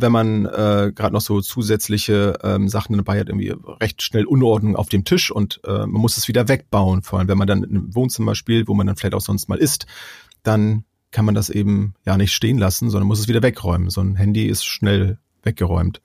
[0.01, 4.77] wenn man äh, gerade noch so zusätzliche ähm, Sachen dabei hat, irgendwie recht schnell Unordnung
[4.77, 7.03] auf dem Tisch und äh, man muss es wieder wegbauen.
[7.03, 9.59] Vor allem, wenn man dann im Wohnzimmer spielt, wo man dann vielleicht auch sonst mal
[9.59, 9.87] isst,
[10.43, 13.91] dann kann man das eben ja nicht stehen lassen, sondern muss es wieder wegräumen.
[13.91, 16.01] So ein Handy ist schnell weggeräumt,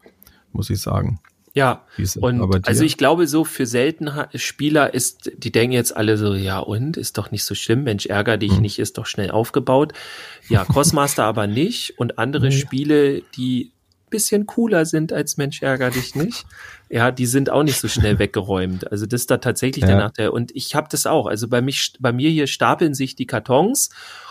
[0.52, 1.20] muss ich sagen.
[1.56, 1.86] Ja,
[2.20, 6.60] und also ich glaube, so für seltene Spieler ist, die denken jetzt alle so, ja
[6.60, 8.62] und, ist doch nicht so schlimm, Mensch, ärger dich hm.
[8.62, 9.94] nicht, ist doch schnell aufgebaut.
[10.50, 12.52] Ja, Crossmaster aber nicht und andere nee.
[12.52, 13.72] Spiele, die
[14.16, 16.46] bisschen cooler sind als Mensch ärger dich nicht.
[16.90, 18.90] Ja, die sind auch nicht so schnell weggeräumt.
[18.90, 19.88] Also das ist da tatsächlich ja.
[19.88, 20.30] der Nachteil.
[20.30, 21.26] Und ich habe das auch.
[21.26, 23.90] Also bei mich, bei mir hier stapeln sich die Kartons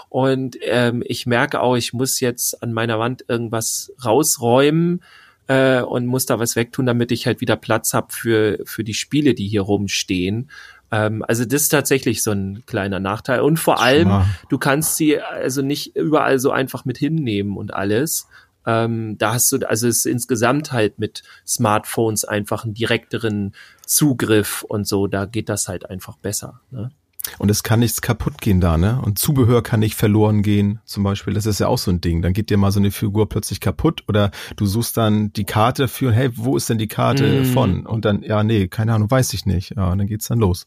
[0.09, 5.03] und ähm, ich merke auch, ich muss jetzt an meiner Wand irgendwas rausräumen
[5.49, 8.95] äh, und muss da was wegtun, damit ich halt wieder Platz habe für für die
[8.95, 10.49] Spiele, die hier rumstehen.
[10.91, 13.41] Ähm, also das ist tatsächlich so ein kleiner Nachteil.
[13.41, 18.29] Und vor allem, du kannst sie also nicht überall so einfach mit hinnehmen und alles.
[18.67, 23.55] Ähm, da hast du, also es ist insgesamt halt mit Smartphones einfach einen direkteren
[23.87, 26.61] Zugriff und so, da geht das halt einfach besser.
[26.71, 26.91] Ne?
[27.39, 29.01] Und es kann nichts kaputt gehen da, ne?
[29.03, 31.35] Und Zubehör kann nicht verloren gehen, zum Beispiel.
[31.35, 32.23] Das ist ja auch so ein Ding.
[32.23, 35.89] Dann geht dir mal so eine Figur plötzlich kaputt oder du suchst dann die Karte
[35.89, 37.45] für, hey, wo ist denn die Karte mm.
[37.47, 37.87] von?
[37.87, 39.75] Und dann, ja, nee, keine Ahnung, weiß ich nicht.
[39.77, 40.67] Ja, und dann geht's dann los.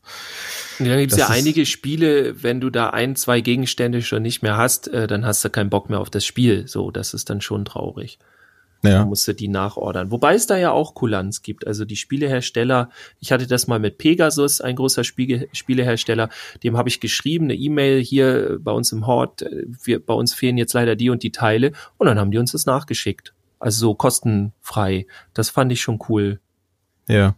[0.79, 4.57] Ja, dann gibt's ja einige Spiele, wenn du da ein, zwei Gegenstände schon nicht mehr
[4.57, 6.67] hast, äh, dann hast du keinen Bock mehr auf das Spiel.
[6.67, 8.17] So, das ist dann schon traurig.
[8.83, 8.99] Ja.
[8.99, 10.11] Man musste die nachordern.
[10.11, 11.65] Wobei es da ja auch Kulanz gibt.
[11.65, 16.29] Also die Spielehersteller, ich hatte das mal mit Pegasus, ein großer Spiele, Spielehersteller,
[16.63, 19.43] dem habe ich geschrieben, eine E-Mail hier bei uns im Hort,
[19.83, 22.51] wir, bei uns fehlen jetzt leider die und die Teile und dann haben die uns
[22.51, 23.33] das nachgeschickt.
[23.59, 25.07] Also so kostenfrei.
[25.33, 26.39] Das fand ich schon cool.
[27.07, 27.35] Ja.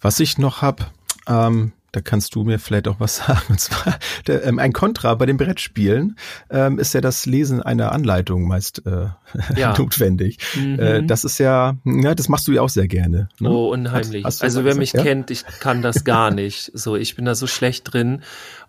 [0.00, 0.92] Was ich noch hab,
[1.26, 3.42] ähm, da kannst du mir vielleicht auch was sagen.
[3.48, 6.16] Und zwar der, ähm, ein Kontra bei den Brettspielen
[6.50, 9.08] ähm, ist ja das Lesen einer Anleitung meist äh,
[9.56, 9.76] ja.
[9.76, 10.38] notwendig.
[10.56, 10.78] Mhm.
[10.78, 13.28] Äh, das ist ja, ja, das machst du ja auch sehr gerne.
[13.38, 13.50] Ne?
[13.50, 14.24] Oh, unheimlich.
[14.24, 15.02] Hast, hast also wer mich ja?
[15.02, 16.70] kennt, ich kann das gar nicht.
[16.74, 18.22] So, ich bin da so schlecht drin.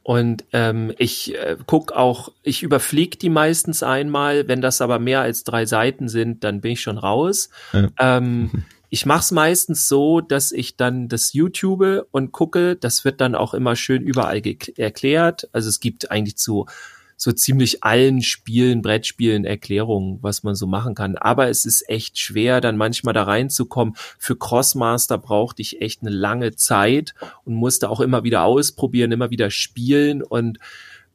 [0.04, 4.48] Und ähm, ich äh, guck auch, ich überflieg die meistens einmal.
[4.48, 7.50] Wenn das aber mehr als drei Seiten sind, dann bin ich schon raus.
[7.72, 7.88] Ja.
[8.00, 12.76] Ähm, Ich mache es meistens so, dass ich dann das YouTube und gucke.
[12.76, 14.42] Das wird dann auch immer schön überall
[14.76, 15.48] erklärt.
[15.54, 16.66] Also es gibt eigentlich zu
[17.16, 21.16] so ziemlich allen Spielen, Brettspielen Erklärungen, was man so machen kann.
[21.16, 23.94] Aber es ist echt schwer, dann manchmal da reinzukommen.
[24.18, 27.14] Für Crossmaster brauchte ich echt eine lange Zeit
[27.46, 30.58] und musste auch immer wieder ausprobieren, immer wieder spielen und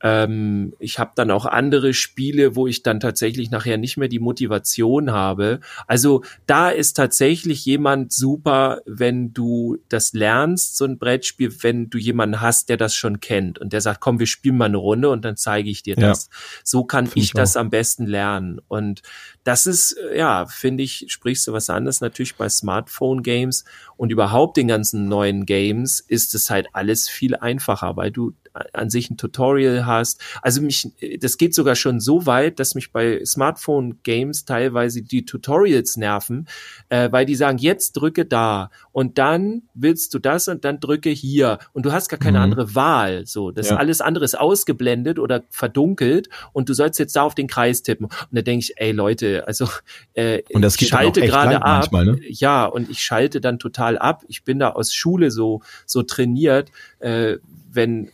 [0.02, 4.18] ähm, ich habe dann auch andere Spiele, wo ich dann tatsächlich nachher nicht mehr die
[4.18, 5.60] Motivation habe.
[5.86, 11.98] Also da ist tatsächlich jemand super, wenn du das lernst, so ein Brettspiel, wenn du
[11.98, 15.08] jemanden hast, der das schon kennt und der sagt, komm, wir spielen mal eine Runde
[15.08, 16.28] und dann zeige ich dir das.
[16.30, 16.38] Ja.
[16.64, 18.60] So kann ich das am besten lernen.
[18.68, 19.02] Und
[19.46, 23.64] das ist, ja, finde ich, sprichst du was anderes natürlich bei Smartphone-Games
[23.96, 28.34] und überhaupt den ganzen neuen Games ist es halt alles viel einfacher, weil du
[28.72, 30.20] an sich ein Tutorial hast.
[30.42, 35.96] Also mich, das geht sogar schon so weit, dass mich bei Smartphone-Games teilweise die Tutorials
[35.96, 36.48] nerven,
[36.88, 41.10] äh, weil die sagen, jetzt drücke da und dann willst du das und dann drücke
[41.10, 42.44] hier und du hast gar keine mhm.
[42.44, 43.26] andere Wahl.
[43.26, 43.76] So, das ja.
[43.76, 48.06] alles andere ist ausgeblendet oder verdunkelt und du sollst jetzt da auf den Kreis tippen.
[48.06, 49.68] Und da denke ich, ey Leute, also
[50.14, 51.90] äh, und das ich schalte gerade ab.
[51.92, 52.20] Manchmal, ne?
[52.28, 54.24] Ja, und ich schalte dann total ab.
[54.28, 57.36] Ich bin da aus Schule so so trainiert, äh,
[57.72, 58.10] wenn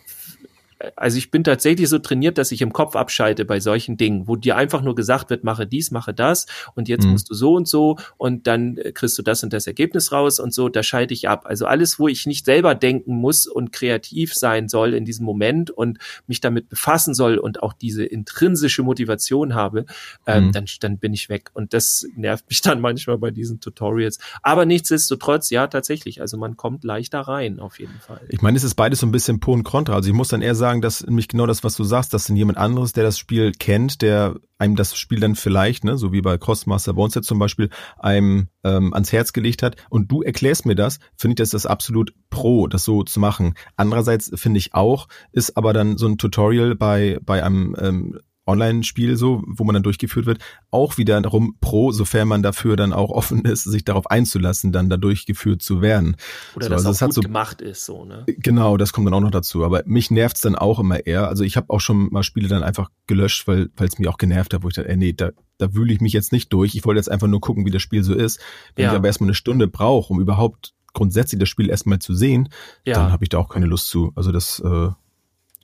[0.96, 4.36] also ich bin tatsächlich so trainiert, dass ich im Kopf abschalte bei solchen Dingen, wo
[4.36, 7.12] dir einfach nur gesagt wird, mache dies, mache das und jetzt mhm.
[7.12, 10.40] musst du so und so und dann äh, kriegst du das und das Ergebnis raus
[10.40, 11.42] und so, da schalte ich ab.
[11.44, 15.70] Also alles, wo ich nicht selber denken muss und kreativ sein soll in diesem Moment
[15.70, 19.86] und mich damit befassen soll und auch diese intrinsische Motivation habe,
[20.26, 20.52] ähm, mhm.
[20.52, 21.50] dann, dann bin ich weg.
[21.54, 24.18] Und das nervt mich dann manchmal bei diesen Tutorials.
[24.42, 26.20] Aber nichtsdestotrotz, ja, tatsächlich.
[26.20, 28.20] Also man kommt leichter rein, auf jeden Fall.
[28.28, 29.94] Ich meine, es ist beides so ein bisschen Pro und Contra.
[29.94, 32.36] Also ich muss dann eher sagen, dass nämlich genau das, was du sagst, dass dann
[32.36, 36.22] jemand anderes, der das Spiel kennt, der einem das Spiel dann vielleicht, ne, so wie
[36.22, 40.66] bei Crossmaster uns jetzt zum Beispiel, einem ähm, ans Herz gelegt hat und du erklärst
[40.66, 43.54] mir das, finde ich, das ist das absolut pro, das so zu machen.
[43.76, 48.20] Andererseits finde ich auch, ist aber dann so ein Tutorial bei, bei einem ähm,
[48.52, 50.38] Online-Spiel so, wo man dann durchgeführt wird,
[50.70, 54.88] auch wieder darum pro, sofern man dafür dann auch offen ist, sich darauf einzulassen, dann
[54.88, 56.16] da durchgeführt zu werden.
[56.54, 58.24] Oder so, dass also auch gut so, gemacht ist, so, ne?
[58.26, 59.64] Genau, das kommt dann auch noch dazu.
[59.64, 61.28] Aber mich nervt's dann auch immer eher.
[61.28, 64.54] Also ich habe auch schon mal Spiele dann einfach gelöscht, weil es mich auch genervt
[64.54, 66.74] hat, wo ich dachte, ey, nee, da, da wühle ich mich jetzt nicht durch.
[66.74, 68.40] Ich wollte jetzt einfach nur gucken, wie das Spiel so ist.
[68.74, 68.92] Wenn ja.
[68.92, 72.48] ich aber erstmal eine Stunde brauche, um überhaupt grundsätzlich das Spiel erstmal zu sehen,
[72.86, 72.94] ja.
[72.94, 74.12] dann habe ich da auch keine Lust zu.
[74.14, 74.88] Also das, äh,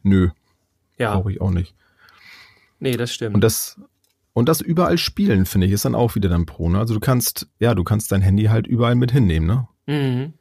[0.03, 0.31] nö,
[0.99, 1.15] ja.
[1.15, 1.75] brauche ich auch nicht.
[2.81, 3.35] Nee, das stimmt.
[3.35, 3.81] Und das,
[4.33, 6.69] und das überall spielen, finde ich, ist dann auch wieder dann Pro.
[6.69, 6.79] Ne?
[6.79, 9.69] Also du kannst, ja, du kannst dein Handy halt überall mit hinnehmen, ne?
[9.87, 10.35] Mhm.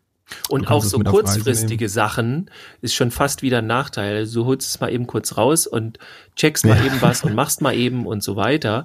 [0.49, 4.17] Und auch so kurzfristige Sachen ist schon fast wieder ein Nachteil.
[4.17, 5.99] Also du holst es mal eben kurz raus und
[6.35, 6.85] checkst mal ja.
[6.85, 8.83] eben was und machst mal eben und so weiter.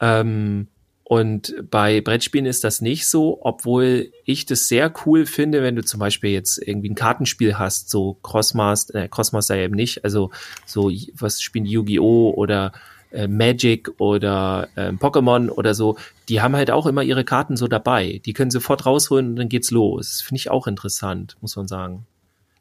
[0.00, 0.68] Ähm,
[1.12, 5.84] und bei Brettspielen ist das nicht so, obwohl ich das sehr cool finde, wenn du
[5.84, 10.30] zum Beispiel jetzt irgendwie ein Kartenspiel hast, so Crossmaster, äh, Crossmaster eben nicht, also
[10.64, 12.32] so, was spielen Yu-Gi-Oh!
[12.34, 12.72] oder
[13.10, 15.98] äh, Magic oder äh, Pokémon oder so,
[16.30, 18.22] die haben halt auch immer ihre Karten so dabei.
[18.24, 20.22] Die können sofort rausholen und dann geht's los.
[20.22, 22.06] Finde ich auch interessant, muss man sagen.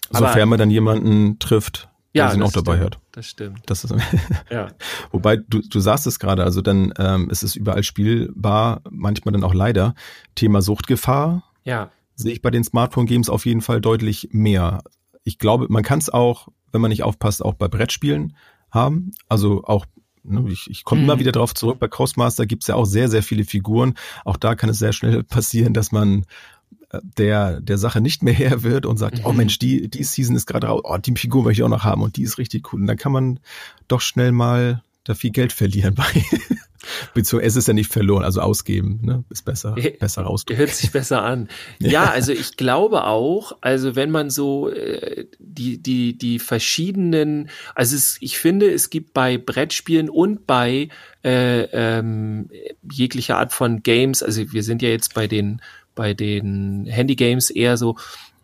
[0.10, 3.00] Sofern man dann jemanden trifft, ja, der auch dabei hat.
[3.12, 3.62] Das stimmt.
[3.66, 3.94] Das ist,
[4.50, 4.68] ja.
[5.12, 9.44] Wobei, du, du sagst es gerade, also dann ähm, es ist überall spielbar, manchmal dann
[9.44, 9.96] auch leider.
[10.36, 11.44] Thema Suchtgefahr.
[11.64, 11.92] Ja.
[12.16, 14.84] Sehe ich bei den Smartphone-Games auf jeden Fall deutlich mehr.
[15.24, 18.36] Ich glaube, man kann es auch, wenn man nicht aufpasst, auch bei Brettspielen
[18.70, 19.12] haben.
[19.30, 19.86] Also auch
[20.24, 21.10] ne, ich, ich komme mhm.
[21.10, 23.96] immer wieder drauf zurück, bei Crossmaster gibt's ja auch sehr, sehr viele Figuren.
[24.26, 26.26] Auch da kann es sehr schnell passieren, dass man
[27.02, 29.26] der, der Sache nicht mehr her wird und sagt, oh mhm.
[29.28, 31.84] oh Mensch, die, die Season ist gerade raus, oh, die Figur möchte ich auch noch
[31.84, 32.82] haben und die ist richtig cool.
[32.82, 33.40] Und dann kann man
[33.88, 36.06] doch schnell mal da viel Geld verlieren bei.
[37.14, 39.24] Beziehungsweise es ist ja nicht verloren, also ausgeben, ne?
[39.30, 40.60] Ist besser, besser rausgeben.
[40.60, 41.48] Hört sich besser an.
[41.80, 47.96] ja, also ich glaube auch, also wenn man so äh, die, die, die verschiedenen, also
[47.96, 50.90] es, ich finde, es gibt bei Brettspielen und bei
[51.24, 52.50] äh, ähm,
[52.92, 55.62] jeglicher Art von Games, also wir sind ja jetzt bei den
[56.02, 57.96] bei den Handygames eher so,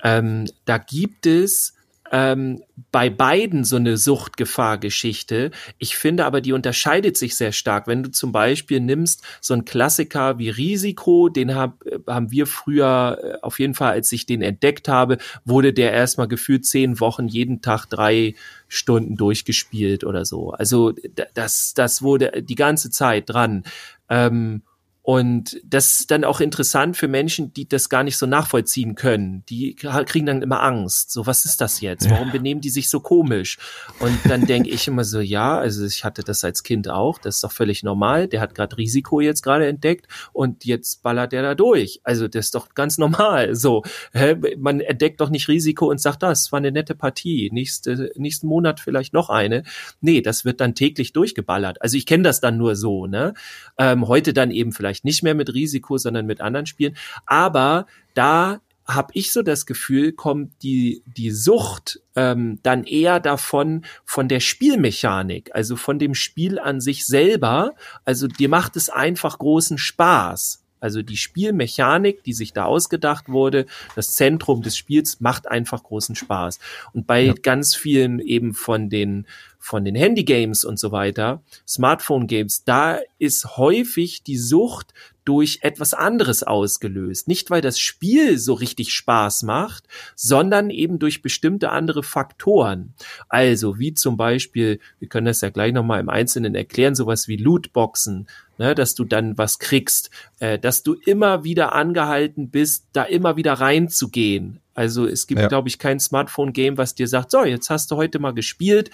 [0.04, 1.74] ähm, da gibt es
[2.12, 5.50] ähm, bei beiden so eine Suchtgefahr-Geschichte.
[5.80, 7.88] Ich finde aber, die unterscheidet sich sehr stark.
[7.88, 13.18] Wenn du zum Beispiel nimmst so ein Klassiker wie Risiko, den hab, haben wir früher
[13.24, 17.28] äh, auf jeden Fall, als ich den entdeckt habe, wurde der erstmal gefühlt zehn Wochen
[17.28, 18.36] jeden Tag drei
[18.68, 20.52] Stunden durchgespielt oder so.
[20.52, 20.94] Also
[21.34, 23.64] das, das wurde die ganze Zeit dran.
[24.10, 24.62] Ähm,
[25.10, 29.46] und das ist dann auch interessant für Menschen, die das gar nicht so nachvollziehen können.
[29.48, 31.12] Die kriegen dann immer Angst.
[31.12, 32.10] So, was ist das jetzt?
[32.10, 33.58] Warum benehmen die sich so komisch?
[34.00, 37.20] Und dann denke ich immer so, ja, also ich hatte das als Kind auch.
[37.20, 38.28] Das ist doch völlig normal.
[38.28, 42.02] Der hat gerade Risiko jetzt gerade entdeckt und jetzt ballert der da durch.
[42.04, 43.56] Also das ist doch ganz normal.
[43.56, 44.36] So, hä?
[44.58, 47.50] man entdeckt doch nicht Risiko und sagt, das war eine nette Partie.
[47.54, 49.64] Nächste, nächsten Monat vielleicht noch eine.
[50.02, 51.82] Nee, das wird dann täglich durchgeballert.
[51.82, 53.08] Also ich kenne das dann nur so.
[53.08, 53.36] Ne?
[53.78, 56.96] Ähm, heute dann eben vielleicht vielleicht nicht mehr mit Risiko, sondern mit anderen Spielen.
[57.26, 63.84] Aber da habe ich so das Gefühl, kommt die, die Sucht ähm, dann eher davon,
[64.06, 67.76] von der Spielmechanik, also von dem Spiel an sich selber.
[68.06, 70.64] Also dir macht es einfach großen Spaß.
[70.80, 76.16] Also die Spielmechanik, die sich da ausgedacht wurde, das Zentrum des Spiels macht einfach großen
[76.16, 76.60] Spaß.
[76.94, 77.34] Und bei ja.
[77.34, 79.26] ganz vielen eben von den
[79.60, 84.94] von den Handygames und so weiter, Smartphone-Games, da ist häufig die Sucht
[85.26, 87.28] durch etwas anderes ausgelöst.
[87.28, 89.84] Nicht, weil das Spiel so richtig Spaß macht,
[90.16, 92.94] sondern eben durch bestimmte andere Faktoren.
[93.28, 97.36] Also wie zum Beispiel, wir können das ja gleich nochmal im Einzelnen erklären, sowas wie
[97.36, 103.04] Lootboxen, ne, dass du dann was kriegst, äh, dass du immer wieder angehalten bist, da
[103.04, 104.60] immer wieder reinzugehen.
[104.74, 105.48] Also es gibt, ja.
[105.48, 108.92] glaube ich, kein Smartphone-Game, was dir sagt, so, jetzt hast du heute mal gespielt,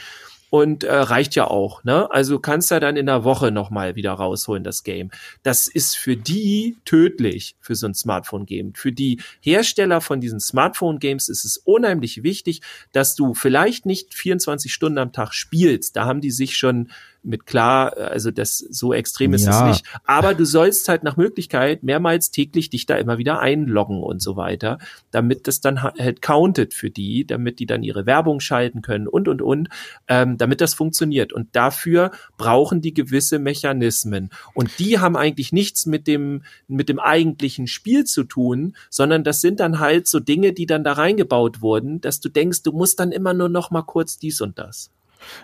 [0.54, 1.84] und äh, reicht ja auch.
[1.84, 2.12] Ne?
[2.12, 5.10] Also kannst du dann in der Woche nochmal wieder rausholen, das Game.
[5.42, 8.76] Das ist für die tödlich, für so ein Smartphone-Game.
[8.76, 14.72] Für die Hersteller von diesen Smartphone-Games ist es unheimlich wichtig, dass du vielleicht nicht 24
[14.72, 15.96] Stunden am Tag spielst.
[15.96, 16.92] Da haben die sich schon
[17.24, 19.70] mit klar, also das so extrem ist ja.
[19.70, 19.86] es nicht.
[20.06, 24.36] Aber du sollst halt nach Möglichkeit mehrmals täglich dich da immer wieder einloggen und so
[24.36, 24.78] weiter,
[25.12, 29.28] damit das dann halt countet für die, damit die dann ihre Werbung schalten können und
[29.28, 29.70] und und,
[30.08, 31.34] ähm, damit das funktioniert.
[31.34, 34.30] Und dafür brauchen die gewisse Mechanismen.
[34.54, 39.42] Und die haben eigentlich nichts mit dem mit dem eigentlichen Spiel zu tun, sondern das
[39.42, 43.00] sind dann halt so Dinge, die dann da reingebaut wurden, dass du denkst, du musst
[43.00, 44.92] dann immer nur noch mal kurz dies und das.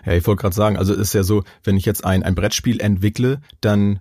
[0.04, 2.34] Ja, ich wollte gerade sagen, also es ist ja so, wenn ich jetzt ein, ein
[2.34, 4.00] Brettspiel entwickle, dann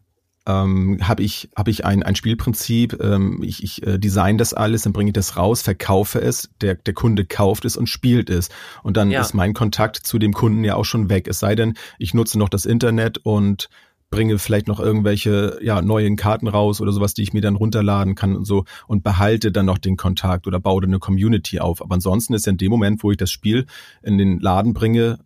[0.49, 4.81] ähm, habe ich, hab ich ein, ein Spielprinzip, ähm, ich, ich äh, design das alles,
[4.81, 8.49] dann bringe ich das raus, verkaufe es, der, der Kunde kauft es und spielt es.
[8.81, 9.21] Und dann ja.
[9.21, 11.27] ist mein Kontakt zu dem Kunden ja auch schon weg.
[11.27, 13.69] Es sei denn, ich nutze noch das Internet und
[14.09, 18.15] bringe vielleicht noch irgendwelche ja neuen Karten raus oder sowas, die ich mir dann runterladen
[18.15, 21.81] kann und so und behalte dann noch den Kontakt oder baue dann eine Community auf.
[21.81, 23.67] Aber ansonsten ist ja in dem Moment, wo ich das Spiel
[24.01, 25.19] in den Laden bringe,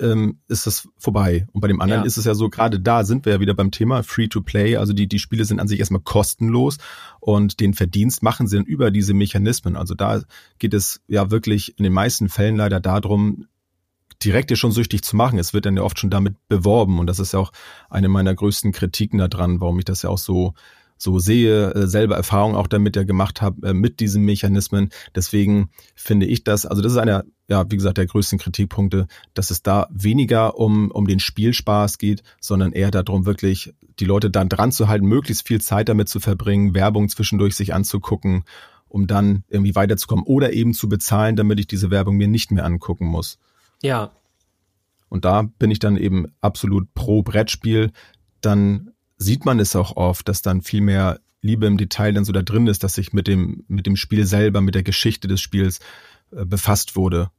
[0.00, 1.46] ähm, ist das vorbei.
[1.52, 2.06] Und bei dem anderen ja.
[2.06, 4.76] ist es ja so, gerade da sind wir ja wieder beim Thema Free-to-Play.
[4.76, 6.78] Also die, die Spiele sind an sich erstmal kostenlos
[7.20, 9.76] und den Verdienst machen sie dann über diese Mechanismen.
[9.76, 10.22] Also da
[10.58, 13.46] geht es ja wirklich in den meisten Fällen leider darum,
[14.24, 15.38] direkt dir schon süchtig zu machen.
[15.38, 17.52] Es wird dann ja oft schon damit beworben und das ist ja auch
[17.88, 20.54] eine meiner größten Kritiken daran, warum ich das ja auch so
[20.98, 24.90] so sehe, äh, selber Erfahrung auch damit ja gemacht habe, äh, mit diesen Mechanismen.
[25.14, 29.50] Deswegen finde ich das, also das ist einer, ja, wie gesagt, der größten Kritikpunkte, dass
[29.50, 34.50] es da weniger um, um den Spielspaß geht, sondern eher darum, wirklich die Leute dann
[34.50, 38.44] dran zu halten, möglichst viel Zeit damit zu verbringen, Werbung zwischendurch sich anzugucken,
[38.86, 42.66] um dann irgendwie weiterzukommen oder eben zu bezahlen, damit ich diese Werbung mir nicht mehr
[42.66, 43.38] angucken muss.
[43.82, 44.10] Ja.
[45.08, 47.92] Und da bin ich dann eben absolut pro Brettspiel.
[48.42, 52.32] Dann sieht man es auch oft, dass dann viel mehr Liebe im Detail dann so
[52.32, 55.40] da drin ist, dass sich mit dem, mit dem Spiel selber, mit der Geschichte des
[55.40, 55.80] Spiels
[56.30, 57.30] äh, befasst wurde.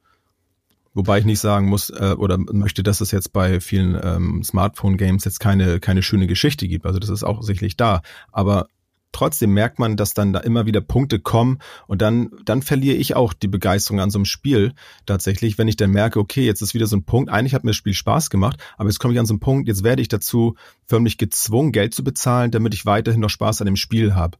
[0.93, 5.23] Wobei ich nicht sagen muss äh, oder möchte, dass es jetzt bei vielen ähm, Smartphone-Games
[5.25, 6.85] jetzt keine, keine schöne Geschichte gibt.
[6.85, 8.01] Also das ist auch sicherlich da.
[8.31, 8.67] Aber
[9.11, 13.15] trotzdem merkt man, dass dann da immer wieder Punkte kommen und dann, dann verliere ich
[13.15, 14.73] auch die Begeisterung an so einem Spiel
[15.05, 17.71] tatsächlich, wenn ich dann merke, okay, jetzt ist wieder so ein Punkt, eigentlich hat mir
[17.71, 20.07] das Spiel Spaß gemacht, aber jetzt komme ich an so einen Punkt, jetzt werde ich
[20.07, 24.37] dazu förmlich gezwungen, Geld zu bezahlen, damit ich weiterhin noch Spaß an dem Spiel habe.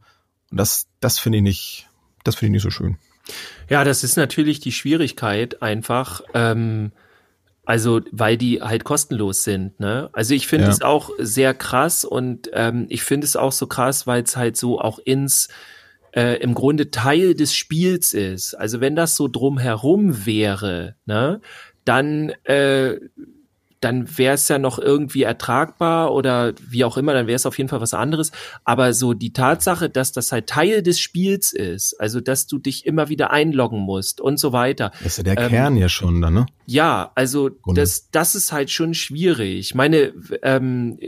[0.50, 1.88] Und das, das finde ich nicht,
[2.24, 2.96] das finde ich nicht so schön.
[3.68, 6.92] Ja, das ist natürlich die Schwierigkeit einfach, ähm,
[7.64, 10.10] also, weil die halt kostenlos sind, ne?
[10.12, 10.72] Also ich finde ja.
[10.72, 14.56] es auch sehr krass und ähm, ich finde es auch so krass, weil es halt
[14.56, 15.48] so auch ins
[16.12, 18.54] äh, im Grunde Teil des Spiels ist.
[18.54, 21.40] Also wenn das so drumherum wäre, ne,
[21.84, 22.98] dann äh,
[23.80, 27.56] dann wäre es ja noch irgendwie ertragbar oder wie auch immer, dann wäre es auf
[27.58, 28.30] jeden Fall was anderes.
[28.64, 32.86] Aber so die Tatsache, dass das halt Teil des Spiels ist, also dass du dich
[32.86, 34.92] immer wieder einloggen musst und so weiter.
[35.02, 36.46] Das ist ja der ähm, Kern ja schon, dann, ne?
[36.66, 39.58] Ja, also das, das ist halt schon schwierig.
[39.58, 40.12] Ich meine,
[40.42, 40.98] ähm,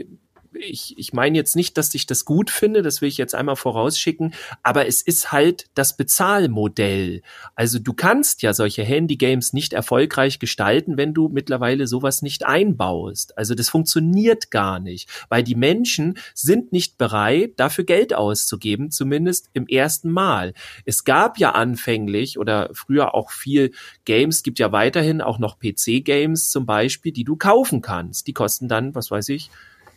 [0.55, 3.55] ich, ich meine jetzt nicht, dass ich das gut finde, das will ich jetzt einmal
[3.55, 7.21] vorausschicken, aber es ist halt das Bezahlmodell.
[7.55, 13.37] Also du kannst ja solche Handy-Games nicht erfolgreich gestalten, wenn du mittlerweile sowas nicht einbaust.
[13.37, 19.49] Also das funktioniert gar nicht, weil die Menschen sind nicht bereit, dafür Geld auszugeben, zumindest
[19.53, 20.53] im ersten Mal.
[20.85, 23.71] Es gab ja anfänglich oder früher auch viel
[24.05, 28.27] Games, gibt ja weiterhin auch noch PC-Games zum Beispiel, die du kaufen kannst.
[28.27, 29.49] Die kosten dann, was weiß ich,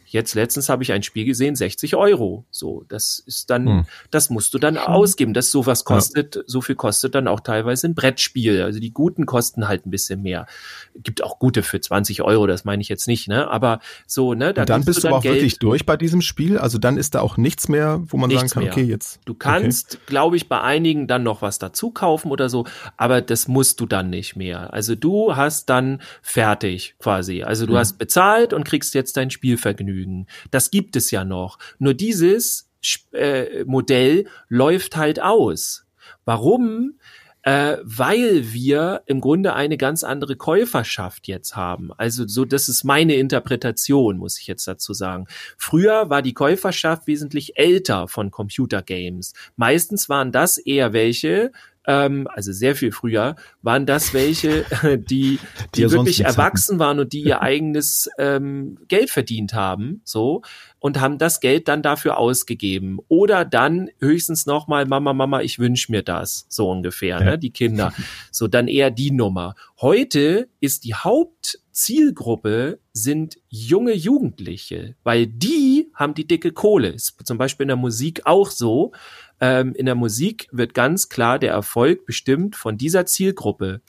[0.07, 2.45] Jetzt letztens habe ich ein Spiel gesehen, 60 Euro.
[2.51, 3.87] So, das ist dann, hm.
[4.11, 5.35] das musst du dann ausgeben.
[5.35, 6.43] Das sowas kostet, ja.
[6.47, 8.63] so viel kostet dann auch teilweise ein Brettspiel.
[8.63, 10.47] Also die guten kosten halt ein bisschen mehr.
[10.95, 13.51] Gibt auch gute für 20 Euro, das meine ich jetzt nicht, ne?
[13.51, 14.55] Aber so, ne?
[14.55, 16.59] Da Und dann bist du, dann aber auch Geld, wirklich durch bei diesem Spiel.
[16.59, 18.73] Also dann ist da auch nichts mehr, wo man sagen kann, mehr.
[18.73, 19.21] okay, jetzt.
[19.25, 20.03] Du kannst, okay.
[20.07, 22.65] glaube ich, bei einigen dann noch was dazu kaufen oder so,
[22.97, 24.73] aber das musst du dann nicht mehr.
[24.73, 27.43] Also du hast dann fertig quasi.
[27.43, 27.79] Also du hm.
[27.79, 29.96] hast bezahlt und kriegst jetzt dein Spielvergnügen.
[29.97, 30.27] Vergnügen.
[30.51, 31.59] Das gibt es ja noch.
[31.79, 32.69] Nur dieses
[33.13, 35.87] äh, Modell läuft halt aus.
[36.25, 36.99] Warum?
[37.43, 41.93] Äh, weil wir im Grunde eine ganz andere Käuferschaft jetzt haben.
[41.93, 45.27] Also so, das ist meine Interpretation, muss ich jetzt dazu sagen.
[45.57, 49.33] Früher war die Käuferschaft wesentlich älter von Computergames.
[49.55, 51.53] Meistens waren das eher welche,
[51.87, 55.39] ähm, also sehr viel früher, waren das welche, die,
[55.75, 60.43] die, die wirklich erwachsen waren und die ihr eigenes ähm, Geld verdient haben, so,
[60.79, 62.99] und haben das Geld dann dafür ausgegeben.
[63.09, 67.25] Oder dann höchstens nochmal, Mama, Mama, ich wünsche mir das, so ungefähr, ja.
[67.25, 67.93] ne, die Kinder.
[68.31, 69.55] So, dann eher die Nummer.
[69.81, 76.89] Heute ist die Haupt Zielgruppe sind junge Jugendliche, weil die haben die dicke Kohle.
[76.89, 78.93] Ist zum Beispiel in der Musik auch so.
[79.41, 83.81] Ähm, in der Musik wird ganz klar der Erfolg bestimmt von dieser Zielgruppe.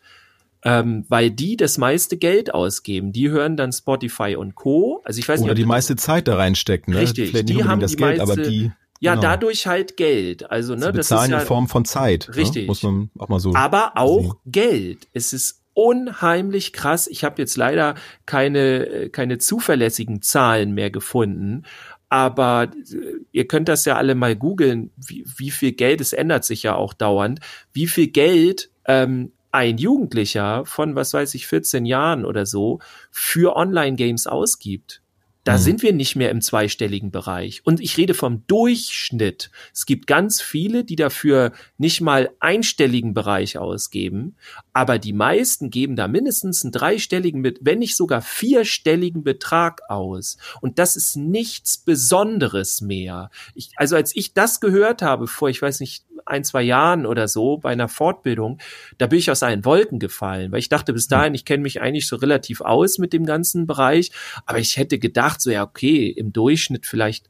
[0.64, 3.12] Ähm, weil die das meiste Geld ausgeben.
[3.14, 5.02] Die hören dann Spotify und Co.
[5.06, 6.94] Also ich weiß Oder nicht, die meiste Zeit da reinstecken.
[6.94, 7.02] Ne?
[7.02, 9.22] Richtig, Vielleicht die haben das die Geld, meiste, aber die ja, genau.
[9.22, 10.50] dadurch halt Geld.
[10.50, 12.28] Also, ne, Sie bezahlen das ist ja, in Form von Zeit.
[12.30, 12.36] Ne?
[12.38, 12.64] Richtig.
[12.64, 12.68] Ne?
[12.68, 13.54] Muss man auch mal so.
[13.54, 14.52] Aber auch sehen.
[14.52, 15.08] Geld.
[15.14, 17.08] Es ist unheimlich krass.
[17.08, 17.96] Ich habe jetzt leider
[18.26, 21.66] keine, keine zuverlässigen Zahlen mehr gefunden.
[22.10, 22.98] Aber äh,
[23.32, 26.76] ihr könnt das ja alle mal googeln, wie, wie viel Geld, es ändert sich ja
[26.76, 27.40] auch dauernd,
[27.74, 32.80] wie viel Geld ähm, ein Jugendlicher von, was weiß ich, 14 Jahren oder so
[33.12, 35.02] für Online-Games ausgibt.
[35.48, 35.62] Da mhm.
[35.62, 37.62] sind wir nicht mehr im zweistelligen Bereich.
[37.64, 39.50] Und ich rede vom Durchschnitt.
[39.74, 44.36] Es gibt ganz viele, die dafür nicht mal einstelligen Bereich ausgeben,
[44.74, 50.36] aber die meisten geben da mindestens einen dreistelligen, wenn nicht sogar vierstelligen Betrag aus.
[50.60, 53.30] Und das ist nichts Besonderes mehr.
[53.56, 57.28] Ich, also als ich das gehört habe vor, ich weiß nicht, ein, zwei Jahren oder
[57.28, 58.60] so bei einer Fortbildung,
[58.98, 61.82] da bin ich aus allen Wolken gefallen, weil ich dachte bis dahin, ich kenne mich
[61.82, 64.12] eigentlich so relativ aus mit dem ganzen Bereich,
[64.46, 67.30] aber ich hätte gedacht, so ja, okay, im Durchschnitt vielleicht,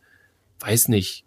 [0.59, 1.26] weiß nicht,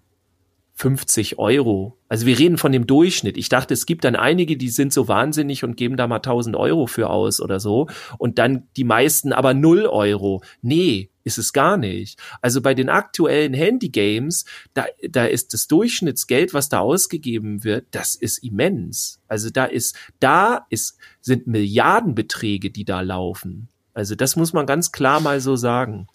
[0.80, 1.98] 50 Euro.
[2.08, 3.36] Also wir reden von dem Durchschnitt.
[3.36, 6.56] Ich dachte, es gibt dann einige, die sind so wahnsinnig und geben da mal 1000
[6.56, 7.88] Euro für aus oder so.
[8.16, 10.42] Und dann die meisten aber 0 Euro.
[10.62, 12.18] Nee, ist es gar nicht.
[12.40, 18.14] Also bei den aktuellen Handygames, da, da ist das Durchschnittsgeld, was da ausgegeben wird, das
[18.14, 19.20] ist immens.
[19.28, 23.68] Also da ist, da ist, sind Milliardenbeträge, die da laufen.
[23.92, 26.06] Also das muss man ganz klar mal so sagen.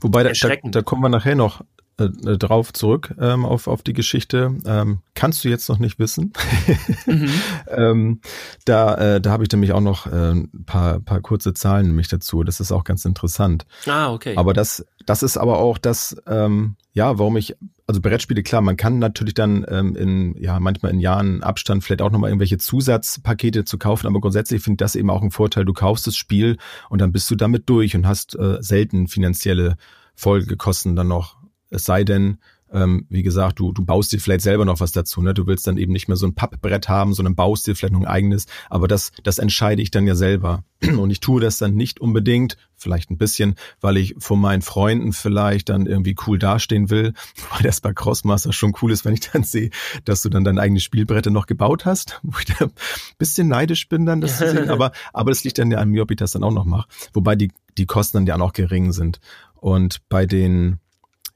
[0.00, 1.62] Wobei, da, da, da kommen wir nachher noch
[2.02, 4.54] äh, äh, drauf zurück ähm, auf, auf die Geschichte.
[4.66, 6.32] Ähm, kannst du jetzt noch nicht wissen.
[7.06, 7.30] mhm.
[7.68, 8.20] ähm,
[8.64, 12.08] da äh, da habe ich nämlich auch noch äh, ein paar, paar kurze Zahlen nämlich
[12.08, 12.44] dazu.
[12.44, 13.66] Das ist auch ganz interessant.
[13.86, 14.36] Ah, okay.
[14.36, 18.76] Aber das, das ist aber auch das, ähm, ja, warum ich, also Brettspiele, klar, man
[18.76, 23.64] kann natürlich dann ähm, in, ja, manchmal in Jahren Abstand vielleicht auch nochmal irgendwelche Zusatzpakete
[23.64, 25.64] zu kaufen, aber grundsätzlich finde ich das eben auch ein Vorteil.
[25.64, 29.76] Du kaufst das Spiel und dann bist du damit durch und hast äh, selten finanzielle
[30.14, 31.36] Folgekosten dann noch
[31.72, 32.38] es sei denn,
[32.72, 35.20] ähm, wie gesagt, du, du baust dir vielleicht selber noch was dazu.
[35.20, 35.34] Ne?
[35.34, 38.00] Du willst dann eben nicht mehr so ein Pappbrett haben, sondern baust dir vielleicht noch
[38.00, 38.46] ein eigenes.
[38.70, 40.64] Aber das, das entscheide ich dann ja selber.
[40.82, 45.12] Und ich tue das dann nicht unbedingt, vielleicht ein bisschen, weil ich vor meinen Freunden
[45.12, 47.12] vielleicht dann irgendwie cool dastehen will,
[47.50, 49.70] weil das bei Crossmaster schon cool ist, wenn ich dann sehe,
[50.04, 52.72] dass du dann deine eigene Spielbrette noch gebaut hast, wo ich da ein
[53.18, 54.70] bisschen neidisch bin dann, das zu sehen.
[54.72, 56.88] Aber, aber das liegt dann ja an mir, ob ich das dann auch noch mache.
[57.12, 59.20] Wobei die, die Kosten dann ja auch noch gering sind.
[59.54, 60.80] Und bei den,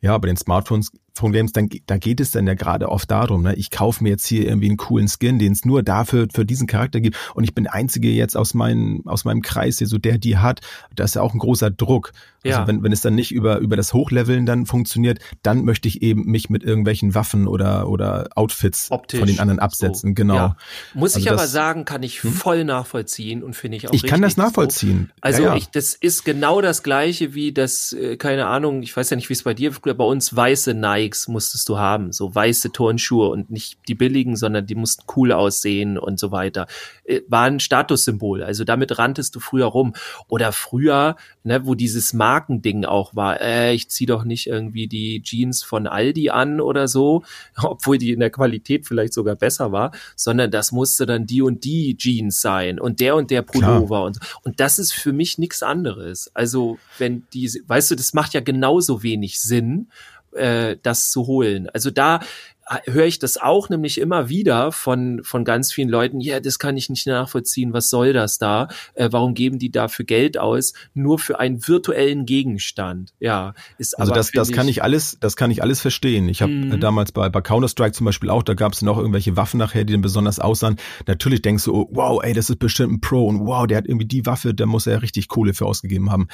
[0.01, 0.93] ja, bei den Smartphones
[1.33, 4.27] Games, dann, da geht es dann ja gerade oft darum, ne, ich kaufe mir jetzt
[4.27, 7.55] hier irgendwie einen coolen Skin, den es nur dafür für diesen Charakter gibt und ich
[7.55, 10.61] bin der einzige jetzt aus meinem aus meinem Kreis, der so der die hat.
[10.95, 12.13] Das ist ja auch ein großer Druck.
[12.45, 12.67] Also ja.
[12.69, 16.27] wenn wenn es dann nicht über über das Hochleveln dann funktioniert, dann möchte ich eben
[16.27, 20.11] mich mit irgendwelchen Waffen oder oder Outfits Optisch, von den anderen absetzen.
[20.11, 20.15] So.
[20.15, 20.35] Genau.
[20.35, 20.57] Ja.
[20.95, 22.33] Muss also ich aber sagen, kann ich hm?
[22.33, 23.93] voll nachvollziehen und finde ich auch.
[23.93, 25.11] Ich kann das nachvollziehen.
[25.17, 25.23] So.
[25.23, 29.11] Also ja, ich, das ist genau das gleiche wie das, äh, keine Ahnung, ich weiß
[29.11, 32.13] ja nicht, wie es bei dir früher bei uns weiße Nike Nikes musstest du haben,
[32.13, 36.67] so weiße Turnschuhe und nicht die billigen, sondern die mussten cool aussehen und so weiter.
[37.05, 39.95] Äh, war ein Statussymbol, also damit ranntest du früher rum.
[40.29, 45.23] Oder früher, ne, wo dieses Markending auch war, äh, ich zieh doch nicht irgendwie die
[45.23, 47.23] Jeans von Aldi an oder so,
[47.57, 51.65] obwohl die in der Qualität vielleicht sogar besser war, sondern das musste dann die und
[51.65, 55.63] die Jeans sein und der und der Pullover und und das ist für mich nichts
[55.63, 56.31] anderes.
[56.35, 59.89] Also wenn die, weißt du, das macht ja genauso wenig Sinn,
[60.37, 61.69] äh, das zu holen.
[61.73, 62.21] Also da
[62.69, 66.59] äh, höre ich das auch nämlich immer wieder von, von ganz vielen Leuten, ja, das
[66.59, 68.69] kann ich nicht nachvollziehen, was soll das da?
[68.95, 70.73] Äh, warum geben die dafür Geld aus?
[70.93, 73.15] Nur für einen virtuellen Gegenstand.
[73.21, 74.19] Ja, ist also aber.
[74.19, 76.29] Das, das kann ich alles, das kann ich alles verstehen.
[76.29, 76.81] Ich habe äh, mhm.
[76.81, 79.93] damals bei, bei Counter-Strike zum Beispiel auch, da gab es noch irgendwelche Waffen nachher, die
[79.93, 80.77] dann besonders aussahen.
[81.07, 83.87] Natürlich denkst du, oh, wow, ey, das ist bestimmt ein Pro und wow, der hat
[83.87, 86.27] irgendwie die Waffe, da muss er ja richtig Kohle für ausgegeben haben.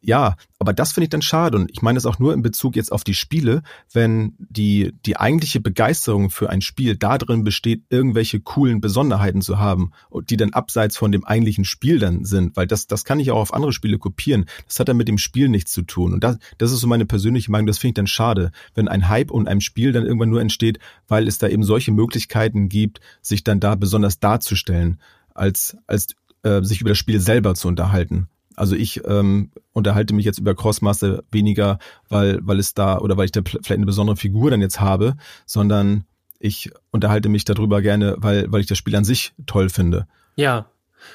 [0.00, 2.76] Ja, aber das finde ich dann schade und ich meine das auch nur in Bezug
[2.76, 8.38] jetzt auf die Spiele, wenn die, die eigentliche Begeisterung für ein Spiel darin besteht, irgendwelche
[8.38, 12.68] coolen Besonderheiten zu haben und die dann abseits von dem eigentlichen Spiel dann sind, weil
[12.68, 14.46] das, das kann ich auch auf andere Spiele kopieren.
[14.66, 17.06] Das hat dann mit dem Spiel nichts zu tun und das, das ist so meine
[17.06, 20.30] persönliche Meinung, das finde ich dann schade, wenn ein Hype und ein Spiel dann irgendwann
[20.30, 20.78] nur entsteht,
[21.08, 25.00] weil es da eben solche Möglichkeiten gibt, sich dann da besonders darzustellen,
[25.34, 28.28] als, als äh, sich über das Spiel selber zu unterhalten.
[28.58, 31.78] Also ich ähm, unterhalte mich jetzt über Crossmaster weniger,
[32.08, 35.16] weil, weil es da oder weil ich da vielleicht eine besondere Figur dann jetzt habe,
[35.46, 36.04] sondern
[36.38, 40.06] ich unterhalte mich darüber gerne, weil, weil ich das Spiel an sich toll finde.
[40.36, 40.66] Ja.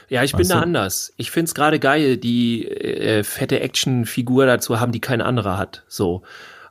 [0.10, 1.14] Ja, ich bin da anders.
[1.18, 5.84] Ich find's gerade geil, die äh, fette Actionfigur dazu haben, die kein anderer hat.
[5.88, 6.24] So.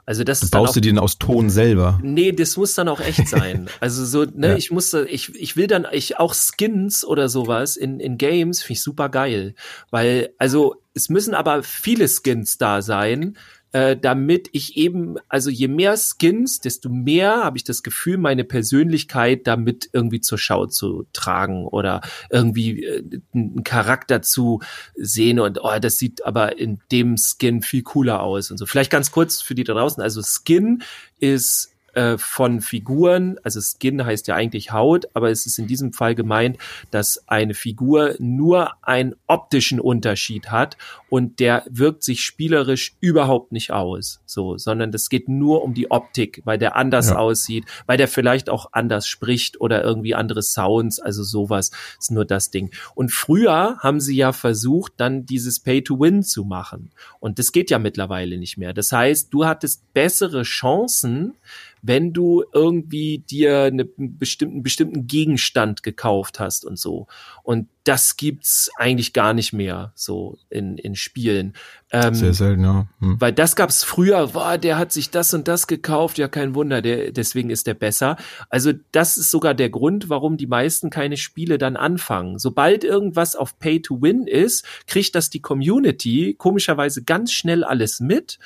[0.05, 2.00] Also das ist Baust auch, du den aus Ton selber?
[2.03, 3.68] Nee, das muss dann auch echt sein.
[3.80, 4.57] Also so, ne, ja.
[4.57, 8.72] ich muss, ich, ich will dann, ich auch Skins oder sowas in, in Games finde
[8.74, 9.55] ich super geil.
[9.90, 13.36] Weil, also es müssen aber viele Skins da sein,
[13.73, 18.45] äh, damit ich eben, also je mehr Skins, desto mehr habe ich das Gefühl, meine
[18.45, 24.61] Persönlichkeit damit irgendwie zur Schau zu tragen oder irgendwie äh, einen Charakter zu
[24.95, 28.66] sehen und oh, das sieht aber in dem Skin viel cooler aus und so.
[28.66, 30.83] Vielleicht ganz kurz für die da draußen, also Skin
[31.18, 35.93] ist äh, von Figuren, also Skin heißt ja eigentlich Haut, aber es ist in diesem
[35.93, 36.59] Fall gemeint,
[36.90, 40.76] dass eine Figur nur einen optischen Unterschied hat
[41.11, 45.90] und der wirkt sich spielerisch überhaupt nicht aus, so, sondern das geht nur um die
[45.90, 47.16] Optik, weil der anders ja.
[47.16, 52.24] aussieht, weil der vielleicht auch anders spricht oder irgendwie andere Sounds, also sowas ist nur
[52.24, 52.70] das Ding.
[52.95, 56.90] Und früher haben sie ja versucht, dann dieses Pay to Win zu machen
[57.20, 58.72] und das geht ja mittlerweile nicht mehr.
[58.72, 61.34] Das heißt, du hattest bessere Chancen,
[61.83, 67.09] wenn du irgendwie dir eine bestimmten, bestimmten Gegenstand gekauft hast und so.
[67.43, 71.55] Und das gibt's eigentlich gar nicht mehr so in, in Spielen.
[71.91, 72.87] Ähm, Sehr selten, ja.
[73.01, 73.20] Hm.
[73.20, 76.80] Weil das gab's früher, boah, der hat sich das und das gekauft, ja kein Wunder,
[76.80, 78.16] der, deswegen ist der besser.
[78.49, 82.39] Also das ist sogar der Grund, warum die meisten keine Spiele dann anfangen.
[82.39, 88.01] Sobald irgendwas auf Pay to Win ist, kriegt das die Community komischerweise ganz schnell alles
[88.01, 88.39] mit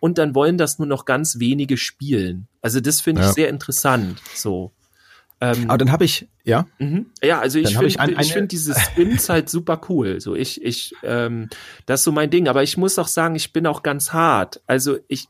[0.00, 2.48] und dann wollen das nur noch ganz wenige spielen.
[2.60, 3.32] Also das finde ich ja.
[3.32, 4.20] sehr interessant.
[4.34, 4.72] So.
[5.42, 6.66] Ähm, Aber dann habe ich, ja.
[6.78, 7.06] Mhm.
[7.20, 10.20] Ja, also ich finde ich, ich finde diese Spins halt super cool.
[10.20, 11.48] So ich, ich, ähm,
[11.84, 12.46] das ist so mein Ding.
[12.46, 14.60] Aber ich muss auch sagen, ich bin auch ganz hart.
[14.68, 15.26] Also ich,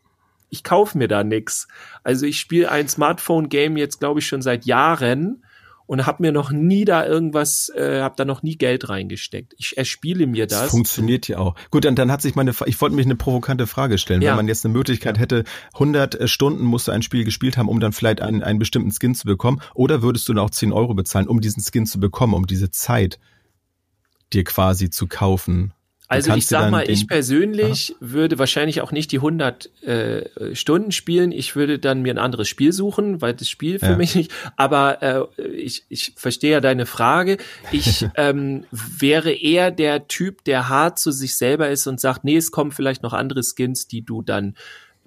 [0.50, 1.66] ich kaufe mir da nix.
[2.04, 5.44] Also ich spiele ein Smartphone-Game jetzt, glaube ich, schon seit Jahren
[5.92, 9.52] und habe mir noch nie da irgendwas, äh, habe da noch nie Geld reingesteckt.
[9.58, 10.60] Ich erspiele mir das.
[10.60, 11.54] das funktioniert ja auch.
[11.70, 14.22] Gut, dann, dann hat sich meine, ich wollte mich eine provokante Frage stellen.
[14.22, 14.30] Ja.
[14.30, 17.68] Wenn man jetzt eine Möglichkeit hätte, 100 äh, Stunden musst du ein Spiel gespielt haben,
[17.68, 20.72] um dann vielleicht einen, einen bestimmten Skin zu bekommen, oder würdest du dann auch 10
[20.72, 23.18] Euro bezahlen, um diesen Skin zu bekommen, um diese Zeit
[24.32, 25.74] dir quasi zu kaufen?
[26.12, 27.98] Also ich sag mal, ich persönlich Aha.
[28.00, 31.32] würde wahrscheinlich auch nicht die 100 äh, Stunden spielen.
[31.32, 33.96] Ich würde dann mir ein anderes Spiel suchen, weil das Spiel für ja.
[33.96, 34.32] mich nicht.
[34.56, 37.38] Aber äh, ich, ich verstehe ja deine Frage.
[37.70, 42.36] Ich ähm, wäre eher der Typ, der hart zu sich selber ist und sagt, nee,
[42.36, 44.54] es kommen vielleicht noch andere Skins, die du dann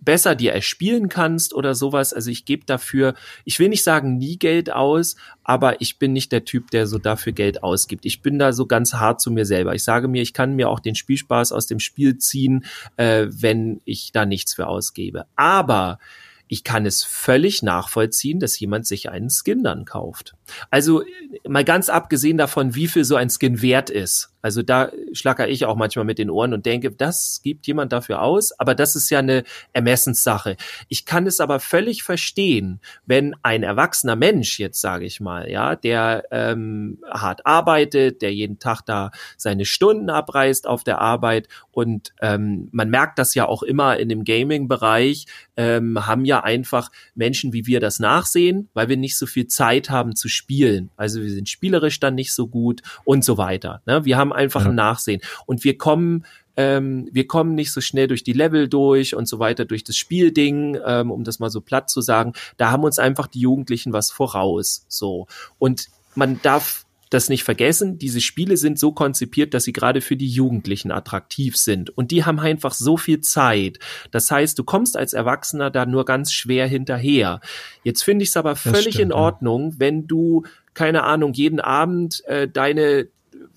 [0.06, 2.14] besser dir erspielen kannst oder sowas.
[2.14, 6.32] Also ich gebe dafür, ich will nicht sagen nie Geld aus, aber ich bin nicht
[6.32, 8.06] der Typ, der so dafür Geld ausgibt.
[8.06, 9.76] Ich bin da so ganz hart zu mir selber.
[9.76, 12.66] Ich sage mir, ich kann mir auch den Spielspaß aus dem Spiel ziehen,
[12.98, 15.26] äh, wenn ich da nichts für ausgebe.
[15.36, 16.00] Aber
[16.48, 20.36] ich kann es völlig nachvollziehen, dass jemand sich einen Skin dann kauft.
[20.70, 21.04] Also
[21.48, 24.30] mal ganz abgesehen davon, wie viel so ein Skin wert ist.
[24.46, 28.22] Also da schlacker ich auch manchmal mit den Ohren und denke, das gibt jemand dafür
[28.22, 29.44] aus, aber das ist ja eine
[29.74, 30.56] Ermessenssache.
[30.88, 35.76] Ich kann es aber völlig verstehen, wenn ein erwachsener Mensch, jetzt sage ich mal, ja,
[35.76, 42.14] der ähm, hart arbeitet, der jeden Tag da seine Stunden abreißt auf der Arbeit und
[42.22, 45.26] ähm, man merkt das ja auch immer in dem Gaming-Bereich,
[45.58, 49.90] ähm, haben ja einfach Menschen wie wir das nachsehen, weil wir nicht so viel Zeit
[49.90, 50.92] haben zu spielen.
[50.98, 53.82] Also wir sind spielerisch dann nicht so gut und so weiter.
[53.88, 54.06] Ne?
[54.06, 54.70] Wir haben einfach ja.
[54.70, 55.22] ein Nachsehen.
[55.46, 56.26] Und wir kommen
[56.58, 59.98] ähm, wir kommen nicht so schnell durch die Level durch und so weiter, durch das
[59.98, 62.34] Spielding, ähm, um das mal so platt zu sagen.
[62.58, 64.86] Da haben uns einfach die Jugendlichen was voraus.
[64.88, 65.28] So.
[65.60, 70.18] Und man darf das nicht vergessen, diese Spiele sind so konzipiert, dass sie gerade für
[70.18, 71.96] die Jugendlichen attraktiv sind.
[71.96, 73.80] Und die haben einfach so viel Zeit.
[74.12, 77.42] Das heißt, du kommst als Erwachsener da nur ganz schwer hinterher.
[77.84, 79.76] Jetzt finde ich es aber völlig stimmt, in Ordnung, ja.
[79.80, 83.08] wenn du keine Ahnung, jeden Abend äh, deine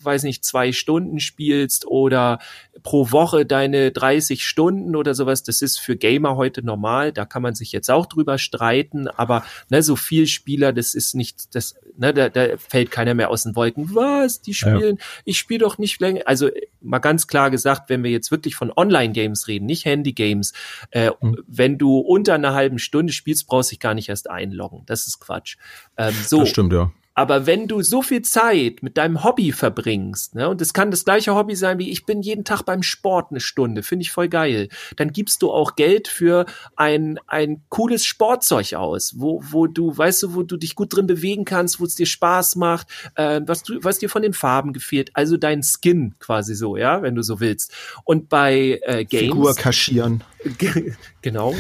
[0.03, 2.39] weiß nicht, zwei Stunden spielst oder
[2.83, 7.13] pro Woche deine 30 Stunden oder sowas, das ist für Gamer heute normal.
[7.13, 11.15] Da kann man sich jetzt auch drüber streiten, aber ne, so viel Spieler, das ist
[11.15, 13.95] nicht, das, ne, da, da fällt keiner mehr aus den Wolken.
[13.95, 14.41] Was?
[14.41, 15.05] Die spielen, ja.
[15.25, 16.23] ich spiele doch nicht länger.
[16.27, 16.51] Also
[16.81, 20.53] mal ganz klar gesagt, wenn wir jetzt wirklich von Online-Games reden, nicht Handy-Games,
[20.91, 21.43] äh, mhm.
[21.47, 24.83] wenn du unter einer halben Stunde spielst, brauchst du dich gar nicht erst einloggen.
[24.87, 25.57] Das ist Quatsch.
[25.97, 26.41] Ähm, so.
[26.41, 26.93] Das stimmt, ja.
[27.19, 31.05] Aber wenn du so viel Zeit mit deinem Hobby verbringst, ne, und es kann das
[31.05, 34.29] gleiche Hobby sein wie ich bin jeden Tag beim Sport eine Stunde, finde ich voll
[34.29, 36.47] geil, dann gibst du auch Geld für
[36.77, 41.09] ein, ein cooles Sportzeug aus, wo, wo du, weißt du, wo du dich gut drin
[41.09, 44.73] bewegen kannst, wo es dir Spaß macht, äh, was du, was dir von den Farben
[44.73, 47.73] gefehlt, also dein Skin quasi so, ja, wenn du so willst.
[48.05, 49.25] Und bei äh, Games.
[49.25, 50.23] Figur kaschieren
[51.23, 51.55] genau.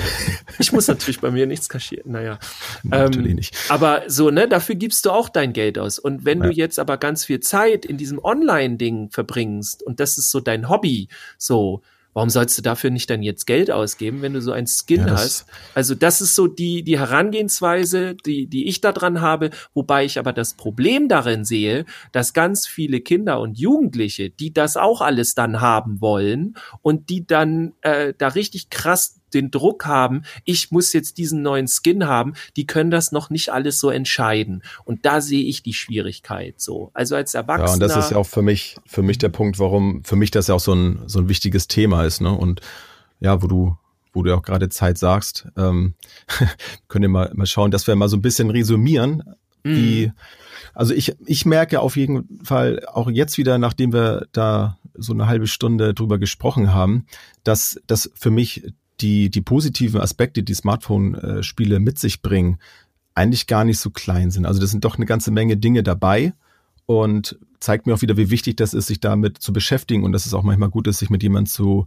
[0.59, 2.12] Ich muss natürlich bei mir nichts kaschieren.
[2.12, 2.39] Naja.
[2.85, 3.57] Natürlich ähm, nicht.
[3.68, 5.99] Aber so, ne, dafür gibst du auch dein Geld aus.
[5.99, 6.47] Und wenn ja.
[6.47, 10.68] du jetzt aber ganz viel Zeit in diesem Online-Ding verbringst und das ist so dein
[10.68, 11.83] Hobby, so,
[12.18, 15.12] Warum sollst du dafür nicht dann jetzt Geld ausgeben, wenn du so ein Skin ja,
[15.12, 15.46] hast?
[15.76, 20.18] Also das ist so die, die Herangehensweise, die, die ich da dran habe, wobei ich
[20.18, 25.36] aber das Problem darin sehe, dass ganz viele Kinder und Jugendliche, die das auch alles
[25.36, 30.93] dann haben wollen und die dann äh, da richtig krass den Druck haben, ich muss
[30.93, 34.62] jetzt diesen neuen Skin haben, die können das noch nicht alles so entscheiden.
[34.85, 36.91] Und da sehe ich die Schwierigkeit so.
[36.95, 37.68] Also als Erwachsener.
[37.68, 40.31] Ja, und das ist ja auch für mich, für mich der Punkt, warum für mich
[40.31, 42.33] das ja auch so ein, so ein wichtiges Thema ist, ne?
[42.33, 42.61] Und
[43.20, 43.76] ja, wo du,
[44.12, 45.95] wo du auch gerade Zeit sagst, ähm,
[46.89, 49.22] können wir mal, mal schauen, dass wir mal so ein bisschen resümieren,
[49.64, 49.74] mm.
[49.74, 50.12] wie,
[50.74, 55.26] also ich, ich merke auf jeden Fall auch jetzt wieder, nachdem wir da so eine
[55.26, 57.07] halbe Stunde drüber gesprochen haben,
[57.45, 62.59] dass das für mich die, die positiven Aspekte, die Smartphone-Spiele mit sich bringen,
[63.14, 64.46] eigentlich gar nicht so klein sind.
[64.46, 66.32] Also das sind doch eine ganze Menge Dinge dabei
[66.86, 70.26] und zeigt mir auch wieder, wie wichtig das ist, sich damit zu beschäftigen und dass
[70.26, 71.86] es auch manchmal gut ist, sich mit jemandem zu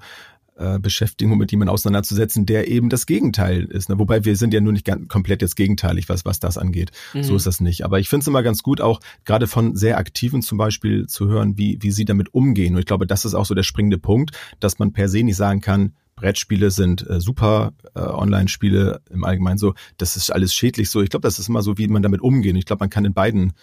[0.57, 3.89] äh, beschäftigen und mit jemandem auseinanderzusetzen, der eben das Gegenteil ist.
[3.89, 3.97] Ne?
[3.97, 6.91] Wobei wir sind ja nur nicht ganz, komplett jetzt gegenteilig, was, was das angeht.
[7.13, 7.23] Mhm.
[7.23, 7.83] So ist das nicht.
[7.83, 11.27] Aber ich finde es immer ganz gut, auch gerade von sehr Aktiven zum Beispiel zu
[11.27, 12.75] hören, wie, wie sie damit umgehen.
[12.75, 15.37] Und ich glaube, das ist auch so der springende Punkt, dass man per se nicht
[15.37, 20.89] sagen kann, Brettspiele sind äh, super, äh, Online-Spiele im Allgemeinen so, das ist alles schädlich
[20.89, 21.01] so.
[21.01, 22.55] Ich glaube, das ist immer so, wie man damit umgeht.
[22.55, 23.53] Ich glaube, man kann in beiden,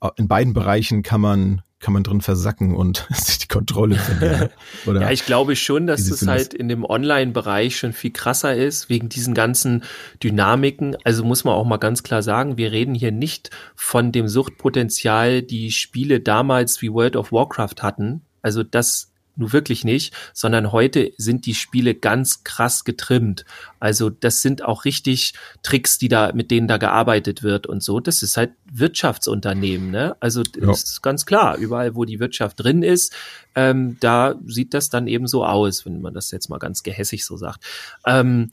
[0.00, 4.48] äh, in beiden Bereichen kann man, kann man drin versacken und sich die Kontrolle verlieren.
[4.86, 9.10] Ja, ich glaube schon, dass es halt in dem Online-Bereich schon viel krasser ist, wegen
[9.10, 9.84] diesen ganzen
[10.22, 10.96] Dynamiken.
[11.04, 15.42] Also muss man auch mal ganz klar sagen, wir reden hier nicht von dem Suchtpotenzial,
[15.42, 18.22] die Spiele damals wie World of Warcraft hatten.
[18.40, 23.44] Also das nur wirklich nicht, sondern heute sind die Spiele ganz krass getrimmt.
[23.80, 28.00] Also das sind auch richtig Tricks, die da, mit denen da gearbeitet wird und so.
[28.00, 30.16] Das ist halt Wirtschaftsunternehmen, ne?
[30.20, 30.70] Also ja.
[30.70, 33.14] ist ganz klar, überall, wo die Wirtschaft drin ist,
[33.54, 37.24] ähm, da sieht das dann eben so aus, wenn man das jetzt mal ganz gehässig
[37.24, 37.64] so sagt.
[38.06, 38.50] Ähm,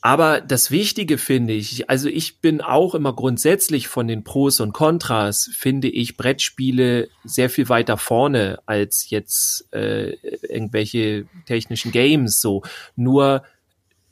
[0.00, 4.72] aber das Wichtige finde ich, also ich bin auch immer grundsätzlich von den Pros und
[4.72, 10.12] Kontras, finde ich Brettspiele sehr viel weiter vorne als jetzt äh,
[10.46, 12.62] irgendwelche technischen Games so.
[12.94, 13.42] Nur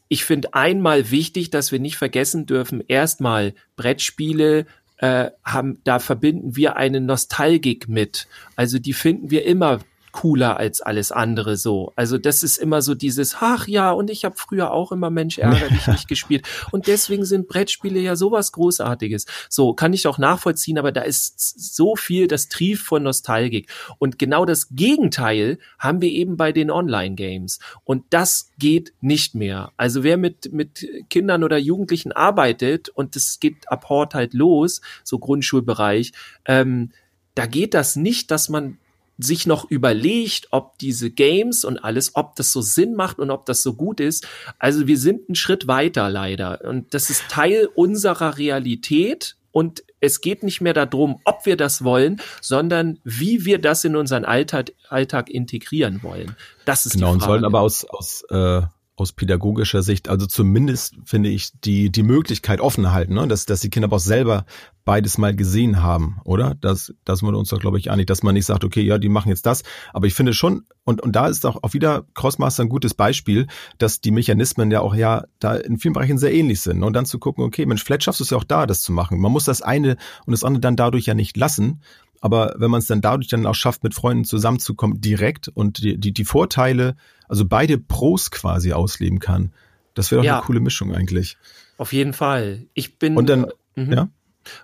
[0.08, 4.66] ich finde einmal wichtig, dass wir nicht vergessen dürfen, erstmal Brettspiele
[4.98, 8.26] äh, haben, da verbinden wir eine Nostalgik mit.
[8.56, 9.80] Also die finden wir immer
[10.16, 11.92] cooler als alles andere so.
[11.94, 15.36] Also das ist immer so dieses, ach ja, und ich habe früher auch immer Mensch
[15.36, 16.48] ärgerlich nicht gespielt.
[16.70, 19.26] Und deswegen sind Brettspiele ja sowas Großartiges.
[19.50, 23.70] So, kann ich auch nachvollziehen, aber da ist so viel das Trief von Nostalgik.
[23.98, 27.58] Und genau das Gegenteil haben wir eben bei den Online-Games.
[27.84, 29.72] Und das geht nicht mehr.
[29.76, 34.80] Also wer mit, mit Kindern oder Jugendlichen arbeitet, und das geht ab Hort halt los,
[35.04, 36.12] so Grundschulbereich,
[36.46, 36.92] ähm,
[37.34, 38.78] da geht das nicht, dass man
[39.18, 43.46] sich noch überlegt, ob diese Games und alles, ob das so Sinn macht und ob
[43.46, 44.26] das so gut ist.
[44.58, 46.62] Also wir sind einen Schritt weiter leider.
[46.64, 49.36] Und das ist Teil unserer Realität.
[49.52, 53.96] Und es geht nicht mehr darum, ob wir das wollen, sondern wie wir das in
[53.96, 56.36] unseren Alltag, Alltag integrieren wollen.
[56.66, 57.32] Das ist genau, die Frage.
[57.32, 58.62] und sollen aber aus, aus äh,
[58.96, 63.28] aus pädagogischer Sicht, also zumindest finde ich die die Möglichkeit offen halten, ne?
[63.28, 64.46] dass dass die Kinder aber auch selber
[64.86, 66.54] beides mal gesehen haben, oder?
[66.60, 68.96] Das das sind wir uns doch glaube ich einig, dass man nicht sagt, okay, ja,
[68.96, 72.06] die machen jetzt das, aber ich finde schon und und da ist auch auch wieder
[72.14, 76.32] Crossmaster ein gutes Beispiel, dass die Mechanismen ja auch ja da in vielen Bereichen sehr
[76.32, 78.66] ähnlich sind und dann zu gucken, okay, Mensch, vielleicht schaffst du es ja auch da,
[78.66, 79.20] das zu machen.
[79.20, 81.82] Man muss das eine und das andere dann dadurch ja nicht lassen,
[82.26, 85.96] aber wenn man es dann dadurch dann auch schafft, mit Freunden zusammenzukommen, direkt und die,
[85.96, 86.96] die, die Vorteile,
[87.28, 89.52] also beide Pros quasi ausleben kann,
[89.94, 90.36] das wäre doch ja.
[90.38, 91.38] eine coole Mischung eigentlich.
[91.78, 92.66] Auf jeden Fall.
[92.74, 93.16] Ich bin.
[93.16, 93.46] Und dann,
[93.76, 94.08] äh, ja.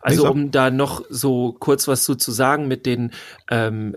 [0.00, 3.12] Also um da noch so kurz was zu, zu sagen mit den,
[3.48, 3.96] ähm,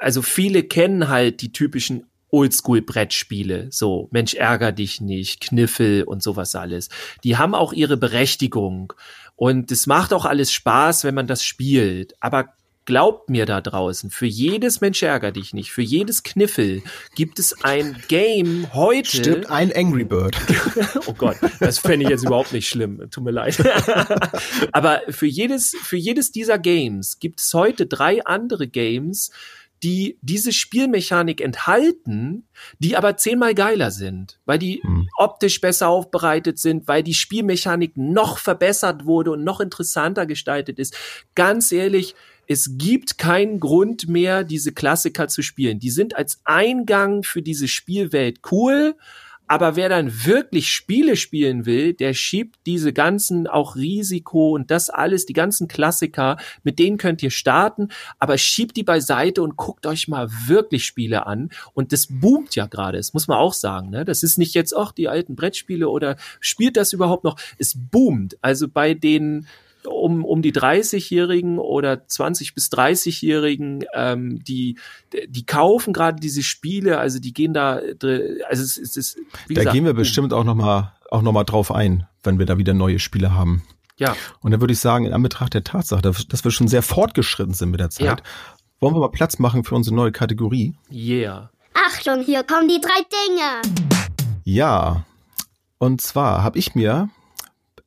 [0.00, 6.56] also viele kennen halt die typischen Oldschool-Brettspiele, so Mensch ärger dich nicht, Kniffel und sowas
[6.56, 6.88] alles.
[7.22, 8.92] Die haben auch ihre Berechtigung
[9.36, 12.14] und es macht auch alles Spaß, wenn man das spielt.
[12.20, 12.54] Aber
[12.86, 16.82] Glaubt mir da draußen, für jedes Mensch ärger dich nicht, für jedes Kniffel
[17.14, 19.08] gibt es ein Game heute.
[19.08, 20.36] Stimmt ein Angry Bird.
[21.06, 23.08] oh Gott, das fände ich jetzt überhaupt nicht schlimm.
[23.10, 23.56] Tut mir leid.
[24.72, 29.30] Aber für jedes, für jedes dieser Games gibt es heute drei andere Games,
[29.82, 35.08] die diese Spielmechanik enthalten, die aber zehnmal geiler sind, weil die hm.
[35.18, 40.96] optisch besser aufbereitet sind, weil die Spielmechanik noch verbessert wurde und noch interessanter gestaltet ist.
[41.34, 42.14] Ganz ehrlich,
[42.46, 45.78] es gibt keinen Grund mehr, diese Klassiker zu spielen.
[45.78, 48.96] Die sind als Eingang für diese Spielwelt cool,
[49.46, 54.88] Aber wer dann wirklich Spiele spielen will, der schiebt diese ganzen auch Risiko und das
[54.88, 57.88] alles, die ganzen Klassiker, mit denen könnt ihr starten,
[58.18, 61.50] aber schiebt die beiseite und guckt euch mal wirklich Spiele an.
[61.74, 63.90] Und das boomt ja gerade, das muss man auch sagen.
[63.90, 64.06] Ne?
[64.06, 67.38] Das ist nicht jetzt auch die alten Brettspiele oder spielt das überhaupt noch?
[67.58, 68.38] Es boomt.
[68.40, 69.46] Also bei den
[69.86, 74.78] um, um die 30-Jährigen oder 20 bis 30-Jährigen, ähm, die,
[75.28, 79.16] die kaufen gerade diese Spiele, also die gehen da, also es, es ist,
[79.46, 82.46] wie Da gesagt, gehen wir bestimmt auch nochmal auch noch mal drauf ein, wenn wir
[82.46, 83.62] da wieder neue Spiele haben.
[83.96, 84.16] Ja.
[84.40, 87.70] Und dann würde ich sagen, in Anbetracht der Tatsache, dass wir schon sehr fortgeschritten sind
[87.70, 88.24] mit der Zeit, ja.
[88.80, 90.74] wollen wir mal Platz machen für unsere neue Kategorie?
[90.90, 91.50] Yeah.
[91.74, 93.78] Achtung, hier kommen die drei Dinge.
[94.42, 95.04] Ja.
[95.78, 97.08] Und zwar habe ich mir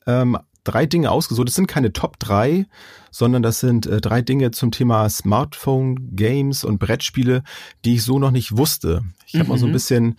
[0.05, 0.37] ähm,
[0.67, 1.47] drei Dinge ausgesucht.
[1.47, 2.65] Das sind keine Top 3,
[3.11, 7.43] sondern das sind äh, drei Dinge zum Thema Smartphone, Games und Brettspiele,
[7.85, 9.03] die ich so noch nicht wusste.
[9.25, 9.49] Ich habe mhm.
[9.49, 9.73] mal so ein mhm.
[9.73, 10.17] bisschen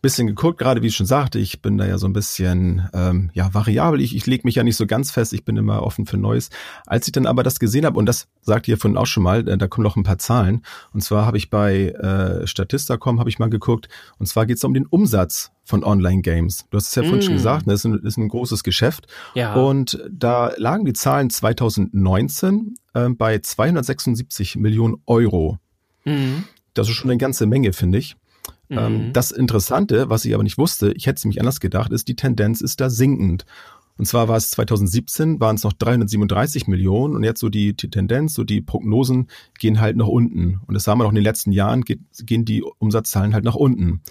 [0.00, 3.30] bisschen geguckt, gerade wie ich schon sagte, ich bin da ja so ein bisschen ähm,
[3.34, 4.00] ja variabel.
[4.00, 6.50] Ich, ich lege mich ja nicht so ganz fest, ich bin immer offen für Neues.
[6.86, 9.48] Als ich dann aber das gesehen habe, und das sagt ihr von auch schon mal,
[9.48, 10.62] äh, da kommen noch ein paar Zahlen.
[10.92, 13.88] Und zwar habe ich bei äh, Statista.com habe ich mal geguckt,
[14.18, 16.66] und zwar geht es um den Umsatz von Online-Games.
[16.70, 17.22] Du hast es ja vorhin mm.
[17.22, 19.06] schon gesagt, ne, das ist ein, ist ein großes Geschäft.
[19.34, 19.54] Ja.
[19.54, 25.58] Und da lagen die Zahlen 2019 äh, bei 276 Millionen Euro.
[26.04, 26.44] Mm.
[26.72, 28.16] Das ist schon eine ganze Menge, finde ich.
[28.70, 29.12] Ähm, mhm.
[29.12, 32.16] Das Interessante, was ich aber nicht wusste, ich hätte es nämlich anders gedacht, ist, die
[32.16, 33.44] Tendenz ist da sinkend.
[33.96, 37.90] Und zwar war es 2017, waren es noch 337 Millionen und jetzt so die, die
[37.90, 39.26] Tendenz, so die Prognosen
[39.58, 40.60] gehen halt nach unten.
[40.66, 43.56] Und das haben wir auch in den letzten Jahren, geht, gehen die Umsatzzahlen halt nach
[43.56, 44.02] unten.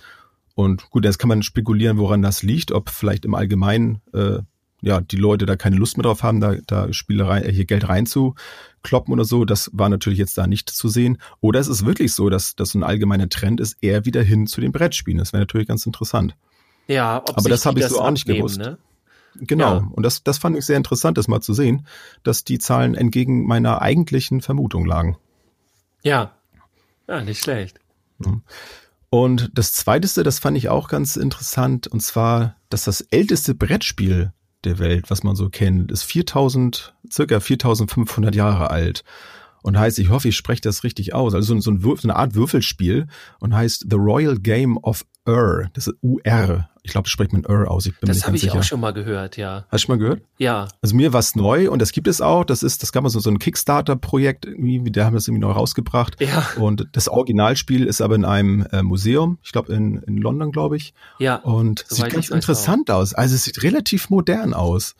[0.56, 4.40] Und gut, jetzt kann man spekulieren, woran das liegt, ob vielleicht im Allgemeinen äh,
[4.82, 7.90] ja, die Leute da keine Lust mehr drauf haben, da, da Spielerei, äh, hier Geld
[7.90, 9.46] reinzukloppen oder so.
[9.46, 11.18] Das war natürlich jetzt da nicht zu sehen.
[11.42, 14.62] Oder es ist wirklich so, dass das ein allgemeiner Trend ist, eher wieder hin zu
[14.62, 15.18] den Brettspielen.
[15.18, 16.36] Das wäre natürlich ganz interessant.
[16.88, 18.60] Ja, ob aber das habe ich so auch nicht gewusst.
[18.60, 18.78] Ne?
[19.36, 19.76] Genau.
[19.76, 19.88] Ja.
[19.92, 21.86] Und das, das fand ich sehr interessant, das mal zu sehen,
[22.24, 25.18] dass die Zahlen entgegen meiner eigentlichen Vermutung lagen.
[26.04, 26.34] Ja.
[27.08, 27.80] Ja, nicht schlecht.
[29.10, 34.34] Und das zweiteste, das fand ich auch ganz interessant, und zwar, dass das älteste Brettspiel
[34.64, 39.04] der Welt, was man so kennt, ist 4000, circa 4500 Jahre alt.
[39.68, 41.36] Und heißt, ich hoffe, ich spreche das richtig aus.
[41.36, 43.08] Also so, so, ein, so eine Art Würfelspiel
[43.42, 45.66] und heißt The Royal Game of Ur.
[45.74, 46.70] Das ist UR.
[46.84, 47.86] Ich glaube, das spricht man Ur aus.
[47.86, 48.58] Ich bin das habe ich sicher.
[48.58, 49.66] auch schon mal gehört, ja.
[49.70, 50.22] Hast du schon mal gehört?
[50.38, 50.70] Ja.
[50.82, 52.46] Also mir war es neu und das gibt es auch.
[52.46, 55.52] Das ist, das gab man so, so ein Kickstarter-Projekt irgendwie, der haben das irgendwie neu
[55.52, 56.16] rausgebracht.
[56.22, 56.48] Ja.
[56.56, 60.78] Und das Originalspiel ist aber in einem äh, Museum, ich glaube in, in London, glaube
[60.78, 60.94] ich.
[61.20, 61.36] Ja.
[61.36, 63.00] Und sieht ganz interessant auch.
[63.00, 63.14] aus.
[63.14, 64.96] Also es sieht relativ modern aus,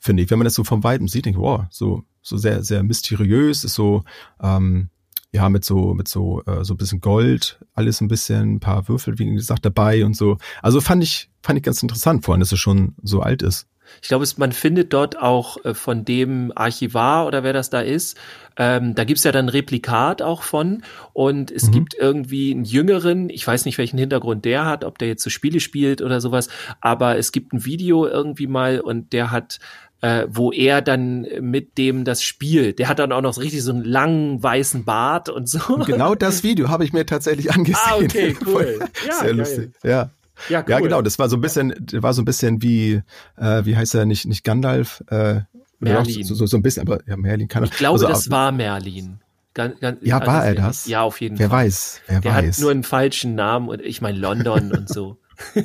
[0.00, 0.30] finde ich.
[0.30, 3.62] Wenn man das so vom Weiten sieht, denke ich, wow, so, so sehr, sehr mysteriös,
[3.62, 4.02] ist so,
[4.42, 4.88] ähm,
[5.32, 8.88] ja, mit so, mit so, äh, so ein bisschen Gold, alles ein bisschen, ein paar
[8.88, 10.38] Würfel, wie gesagt, dabei und so.
[10.62, 13.68] Also fand ich, fand ich ganz interessant, vor allem, dass es schon so alt ist.
[14.02, 18.16] Ich glaube, man findet dort auch äh, von dem Archivar oder wer das da ist,
[18.56, 20.82] ähm, da gibt's ja dann Replikat auch von
[21.12, 21.72] und es mhm.
[21.72, 25.30] gibt irgendwie einen Jüngeren, ich weiß nicht, welchen Hintergrund der hat, ob der jetzt so
[25.30, 26.48] Spiele spielt oder sowas,
[26.80, 29.60] aber es gibt ein Video irgendwie mal und der hat
[30.02, 32.78] äh, wo er dann mit dem das spielt.
[32.78, 35.58] Der hat dann auch noch so richtig so einen langen weißen Bart und so.
[35.86, 37.78] Genau das Video habe ich mir tatsächlich angesehen.
[37.86, 38.78] Ah, okay, cool.
[39.06, 39.36] Ja, Sehr geil.
[39.36, 39.70] lustig.
[39.82, 40.10] Ja.
[40.48, 40.70] Ja, cool.
[40.70, 41.02] ja, genau.
[41.02, 43.02] Das war so ein bisschen, war so ein bisschen wie,
[43.36, 45.40] äh, wie heißt er nicht, nicht Gandalf, äh,
[45.80, 46.24] Merlin.
[46.24, 49.20] So, so, so ein bisschen, aber ja, Merlin kann Ich glaube, also, das war Merlin.
[49.52, 50.86] Ganz, ganz, ja, also war er das?
[50.86, 51.58] Ja, auf jeden wer Fall.
[51.58, 52.56] Wer weiß, wer Der weiß.
[52.56, 55.18] hat nur einen falschen Namen und ich meine London und so.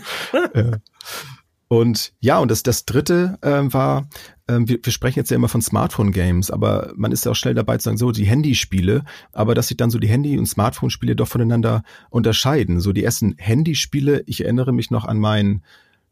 [0.54, 0.72] ja.
[1.68, 4.08] Und ja, und das, das dritte äh, war,
[4.48, 7.56] äh, wir, wir sprechen jetzt ja immer von Smartphone-Games, aber man ist ja auch schnell
[7.56, 9.04] dabei zu sagen, so die Handyspiele,
[9.34, 12.80] aber dass sich dann so die Handy- und Smartphone-Spiele doch voneinander unterscheiden.
[12.80, 15.64] So die ersten Handyspiele, ich erinnere mich noch an meinen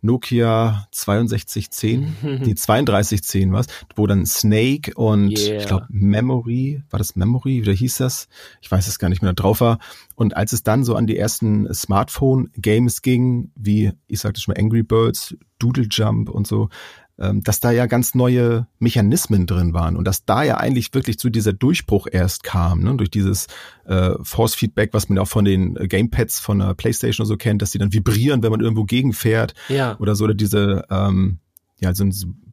[0.04, 5.58] Nokia 6210, die 3210 was, wo dann Snake und yeah.
[5.58, 8.28] ich glaube Memory, war das Memory, wie hieß das?
[8.62, 9.80] Ich weiß es gar nicht mehr, drauf war.
[10.16, 14.62] Und als es dann so an die ersten Smartphone-Games ging, wie ich sagte schon mal
[14.62, 16.70] Angry Birds, Doodle Jump und so,
[17.16, 21.30] dass da ja ganz neue Mechanismen drin waren und dass da ja eigentlich wirklich zu
[21.30, 22.95] dieser Durchbruch erst kam, ne?
[22.95, 23.47] durch dieses
[23.86, 27.70] äh, Force-Feedback, was man auch von den äh, Gamepads von der Playstation so kennt, dass
[27.70, 29.95] die dann vibrieren, wenn man irgendwo gegenfährt ja.
[29.99, 31.38] oder so, oder diese ähm,
[31.80, 32.05] ja, so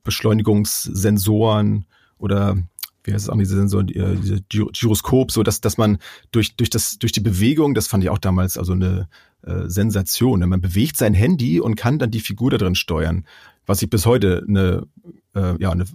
[0.02, 1.86] Beschleunigungssensoren
[2.18, 2.56] oder
[3.04, 5.98] wie heißt es auch, diese Sensoren, äh, diese Gyroskop, so dass, dass man
[6.32, 9.08] durch, durch, das, durch die Bewegung, das fand ich auch damals also eine
[9.42, 10.40] äh, Sensation.
[10.40, 10.46] Ne?
[10.46, 13.24] Man bewegt sein Handy und kann dann die Figur da drin steuern
[13.70, 14.86] was ich bis heute eine,
[15.34, 15.86] äh, ja, eine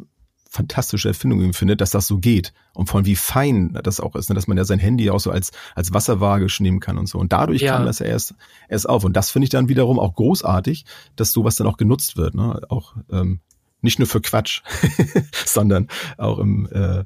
[0.50, 2.54] fantastische Erfindung findet, dass das so geht.
[2.74, 4.36] Und von wie fein das auch ist, ne?
[4.36, 7.20] dass man ja sein Handy auch so als, als Wasserwaage nehmen kann und so.
[7.20, 7.76] Und dadurch ja.
[7.76, 8.36] kam das ja erst,
[8.70, 9.04] erst auf.
[9.04, 10.86] Und das finde ich dann wiederum auch großartig,
[11.18, 12.34] dass sowas dann auch genutzt wird.
[12.34, 12.62] Ne?
[12.70, 13.42] Auch ähm,
[13.82, 14.62] nicht nur für Quatsch,
[15.46, 17.04] sondern auch im, äh,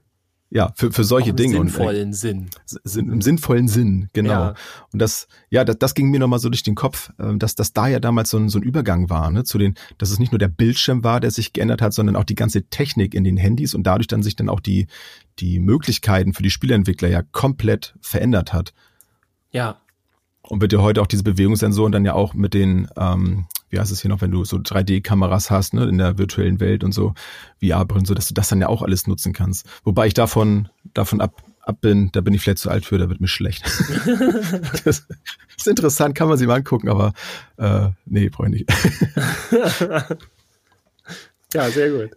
[0.52, 1.58] ja, für, für solche Dinge.
[1.58, 2.50] Im sinnvollen und, äh, Sinn.
[2.96, 4.32] Im sinnvollen Sinn, genau.
[4.32, 4.54] Ja.
[4.92, 7.72] Und das, ja, das, das ging mir nochmal so durch den Kopf, äh, dass das
[7.74, 10.32] da ja damals so ein, so ein Übergang war, ne, zu den, dass es nicht
[10.32, 13.38] nur der Bildschirm war, der sich geändert hat, sondern auch die ganze Technik in den
[13.38, 14.88] Handys und dadurch dann sich dann auch die,
[15.38, 18.74] die Möglichkeiten für die Spieleentwickler ja komplett verändert hat.
[19.52, 19.80] Ja.
[20.42, 23.92] Und wird ja heute auch diese Bewegungssensoren dann ja auch mit den, ähm, wie heißt
[23.92, 27.14] es hier noch, wenn du so 3D-Kameras hast, ne, in der virtuellen Welt und so,
[27.62, 29.68] VR-Brillen, so, dass du das dann ja auch alles nutzen kannst.
[29.84, 33.10] Wobei ich davon, davon ab, ab bin, da bin ich vielleicht zu alt für, da
[33.10, 33.64] wird mir schlecht.
[34.86, 35.08] das
[35.58, 37.14] ist interessant, kann man sich mal angucken, aber
[37.58, 38.70] äh, nee, brauche ich nicht.
[41.54, 42.12] ja, sehr gut.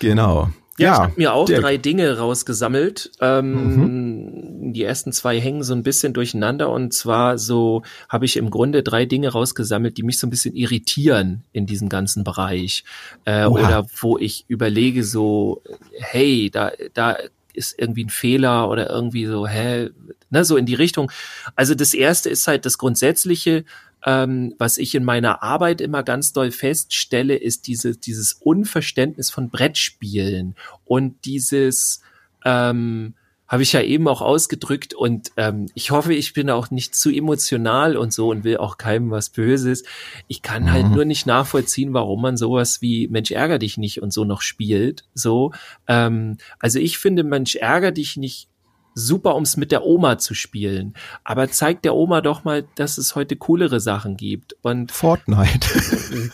[0.00, 0.50] Genau.
[0.80, 3.12] Ja, ja, ich habe mir auch der, drei Dinge rausgesammelt.
[3.20, 4.72] Ähm, mhm.
[4.72, 8.82] Die ersten zwei hängen so ein bisschen durcheinander und zwar so habe ich im Grunde
[8.82, 12.84] drei Dinge rausgesammelt, die mich so ein bisschen irritieren in diesem ganzen Bereich
[13.24, 15.62] äh, oder wo ich überlege so,
[15.92, 17.16] hey, da da
[17.52, 19.90] ist irgendwie ein Fehler oder irgendwie so, hä,
[20.30, 21.10] ne, so in die Richtung.
[21.56, 23.64] Also das erste ist halt das Grundsätzliche,
[24.04, 29.50] ähm, was ich in meiner Arbeit immer ganz doll feststelle, ist diese, dieses Unverständnis von
[29.50, 32.02] Brettspielen und dieses,
[32.44, 33.14] ähm,
[33.50, 37.10] habe ich ja eben auch ausgedrückt und ähm, ich hoffe, ich bin auch nicht zu
[37.10, 39.82] emotional und so und will auch keinem was Böses.
[40.28, 40.86] Ich kann halt mhm.
[40.86, 44.40] halt nur nicht nachvollziehen, warum man sowas wie Mensch ärger dich nicht und so noch
[44.40, 45.04] spielt.
[45.14, 45.52] So,
[45.88, 48.48] ähm, also ich finde Mensch ärger dich nicht
[48.94, 50.94] super, um es mit der Oma zu spielen.
[51.24, 54.56] Aber zeigt der Oma doch mal, dass es heute coolere Sachen gibt.
[54.62, 55.68] Und Fortnite.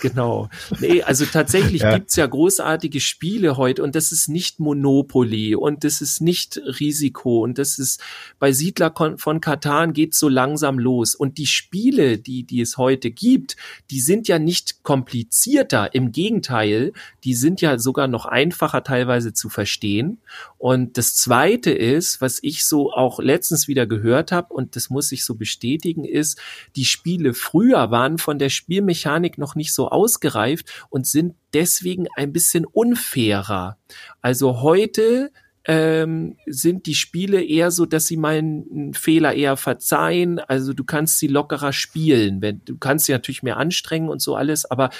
[0.00, 0.48] genau.
[0.80, 1.94] Nee, also tatsächlich ja.
[1.94, 7.42] gibt's ja großartige Spiele heute und das ist nicht Monopoly und das ist nicht Risiko
[7.42, 8.02] und das ist
[8.38, 11.14] bei Siedler von Katan geht's so langsam los.
[11.14, 13.56] Und die Spiele, die, die es heute gibt,
[13.90, 15.94] die sind ja nicht komplizierter.
[15.94, 16.92] Im Gegenteil,
[17.24, 20.18] die sind ja sogar noch einfacher teilweise zu verstehen.
[20.58, 25.12] Und das zweite ist, was ich so auch letztens wieder gehört habe, und das muss
[25.12, 26.40] ich so bestätigen, ist,
[26.76, 32.32] die Spiele früher waren von der Spielmechanik noch nicht so ausgereift und sind deswegen ein
[32.32, 33.78] bisschen unfairer.
[34.20, 35.30] Also heute
[35.68, 40.38] ähm, sind die Spiele eher so, dass sie meinen Fehler eher verzeihen.
[40.38, 42.40] Also du kannst sie lockerer spielen.
[42.40, 44.90] Wenn, du kannst sie natürlich mehr anstrengen und so alles, aber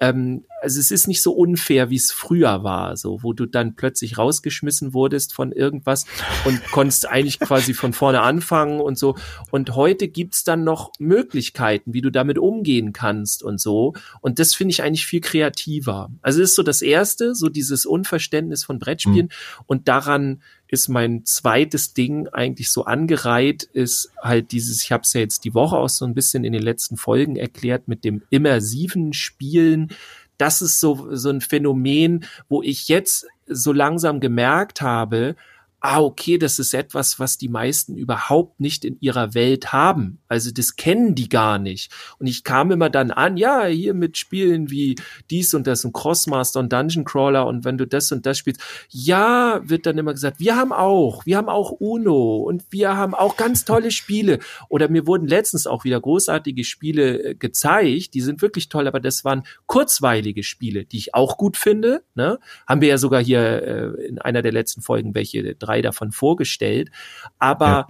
[0.00, 3.76] ähm, also es ist nicht so unfair, wie es früher war, so wo du dann
[3.76, 6.06] plötzlich rausgeschmissen wurdest von irgendwas
[6.44, 9.16] und konntest eigentlich quasi von vorne anfangen und so.
[9.50, 13.94] Und heute gibt's dann noch Möglichkeiten, wie du damit umgehen kannst und so.
[14.20, 16.10] Und das finde ich eigentlich viel kreativer.
[16.22, 19.64] Also das ist so das Erste, so dieses Unverständnis von Brettspielen mhm.
[19.66, 25.12] und daran ist mein zweites Ding eigentlich so angereiht, ist halt dieses, ich habe es
[25.12, 28.22] ja jetzt die Woche auch so ein bisschen in den letzten Folgen erklärt, mit dem
[28.30, 29.90] immersiven Spielen
[30.38, 35.36] das ist so, so ein Phänomen, wo ich jetzt so langsam gemerkt habe,
[35.80, 40.18] ah, okay, das ist etwas, was die meisten überhaupt nicht in ihrer Welt haben.
[40.26, 41.92] Also das kennen die gar nicht.
[42.18, 44.96] Und ich kam immer dann an, ja, hier mit Spielen wie
[45.30, 48.60] dies und das und Crossmaster und Dungeon Crawler und wenn du das und das spielst,
[48.88, 53.14] ja, wird dann immer gesagt, wir haben auch, wir haben auch Uno und wir haben
[53.14, 54.40] auch ganz tolle Spiele.
[54.68, 58.98] Oder mir wurden letztens auch wieder großartige Spiele äh, gezeigt, die sind wirklich toll, aber
[58.98, 62.02] das waren kurzweilige Spiele, die ich auch gut finde.
[62.14, 62.38] Ne?
[62.66, 66.12] Haben wir ja sogar hier äh, in einer der letzten Folgen welche drei drei davon
[66.12, 66.90] vorgestellt.
[67.38, 67.88] Aber ja.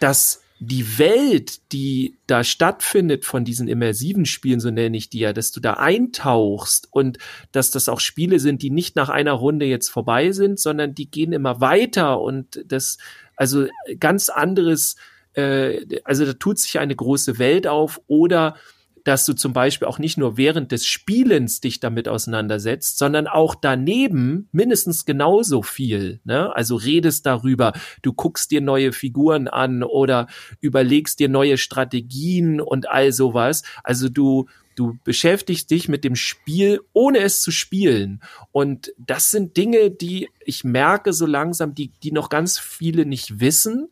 [0.00, 5.34] dass die Welt, die da stattfindet von diesen immersiven Spielen, so nenne ich die ja,
[5.34, 7.18] dass du da eintauchst und
[7.52, 11.10] dass das auch Spiele sind, die nicht nach einer Runde jetzt vorbei sind, sondern die
[11.10, 12.96] gehen immer weiter und das,
[13.36, 13.66] also
[14.00, 14.96] ganz anderes,
[15.34, 18.56] äh, also da tut sich eine große Welt auf oder
[19.06, 23.54] dass du zum Beispiel auch nicht nur während des Spielens dich damit auseinandersetzt, sondern auch
[23.54, 26.20] daneben mindestens genauso viel.
[26.24, 26.54] Ne?
[26.56, 30.26] Also redest darüber, du guckst dir neue Figuren an oder
[30.60, 33.62] überlegst dir neue Strategien und all sowas.
[33.84, 34.46] Also du
[34.78, 38.20] Du beschäftigst dich mit dem Spiel, ohne es zu spielen.
[38.52, 43.40] Und das sind Dinge, die ich merke so langsam, die, die noch ganz viele nicht
[43.40, 43.88] wissen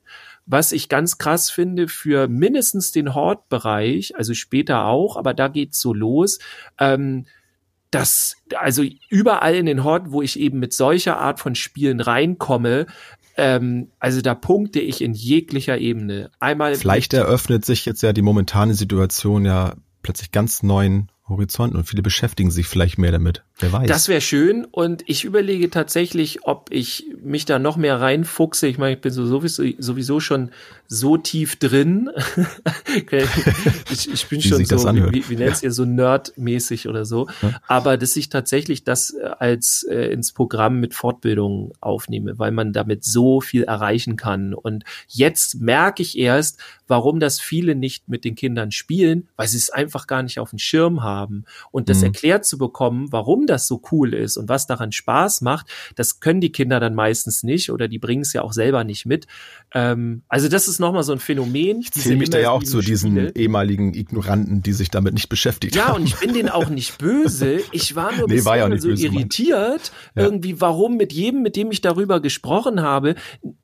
[0.46, 5.80] was ich ganz krass finde für mindestens den Hort-Bereich, also später auch, aber da geht's
[5.80, 6.38] so los.
[6.78, 7.26] Ähm,
[7.90, 12.86] dass also überall in den Horten, wo ich eben mit solcher Art von Spielen reinkomme,
[13.36, 16.30] ähm, also da punkte ich in jeglicher Ebene.
[16.40, 21.84] Einmal vielleicht eröffnet sich jetzt ja die momentane Situation ja plötzlich ganz neuen Horizonten und
[21.84, 23.44] viele beschäftigen sich vielleicht mehr damit.
[23.60, 23.88] Wer weiß.
[23.88, 28.66] Das wäre schön und ich überlege tatsächlich, ob ich mich da noch mehr reinfuchse.
[28.66, 30.50] Ich meine, ich bin so sowieso, sowieso schon
[30.88, 32.10] so tief drin.
[33.90, 34.76] ich, ich, bin wie schon so,
[35.12, 37.28] wie, wie, nennt ihr, so nerdmäßig oder so.
[37.42, 37.60] Ja.
[37.68, 42.72] Aber dass ich tatsächlich das äh, als äh, ins Programm mit Fortbildung aufnehme, weil man
[42.72, 44.52] damit so viel erreichen kann.
[44.52, 49.56] Und jetzt merke ich erst, warum das viele nicht mit den Kindern spielen, weil sie
[49.56, 51.44] es einfach gar nicht auf dem Schirm haben.
[51.70, 52.06] Und das mhm.
[52.06, 55.66] erklärt zu bekommen, warum das so cool ist und was daran Spaß macht,
[55.96, 59.06] das können die Kinder dann meistens nicht oder die bringen es ja auch selber nicht
[59.06, 59.26] mit.
[59.74, 61.80] Ähm, also das ist nochmal so ein Phänomen.
[61.80, 63.32] Ich zähle mich da ja auch zu diesen Spiele.
[63.34, 65.94] ehemaligen Ignoranten, die sich damit nicht beschäftigt ja, haben.
[65.94, 67.60] Ja, und ich bin denen auch nicht böse.
[67.72, 70.22] Ich war nur nee, war ja so böse, irritiert, ja.
[70.22, 73.16] irgendwie, warum mit jedem, mit dem ich darüber gesprochen habe,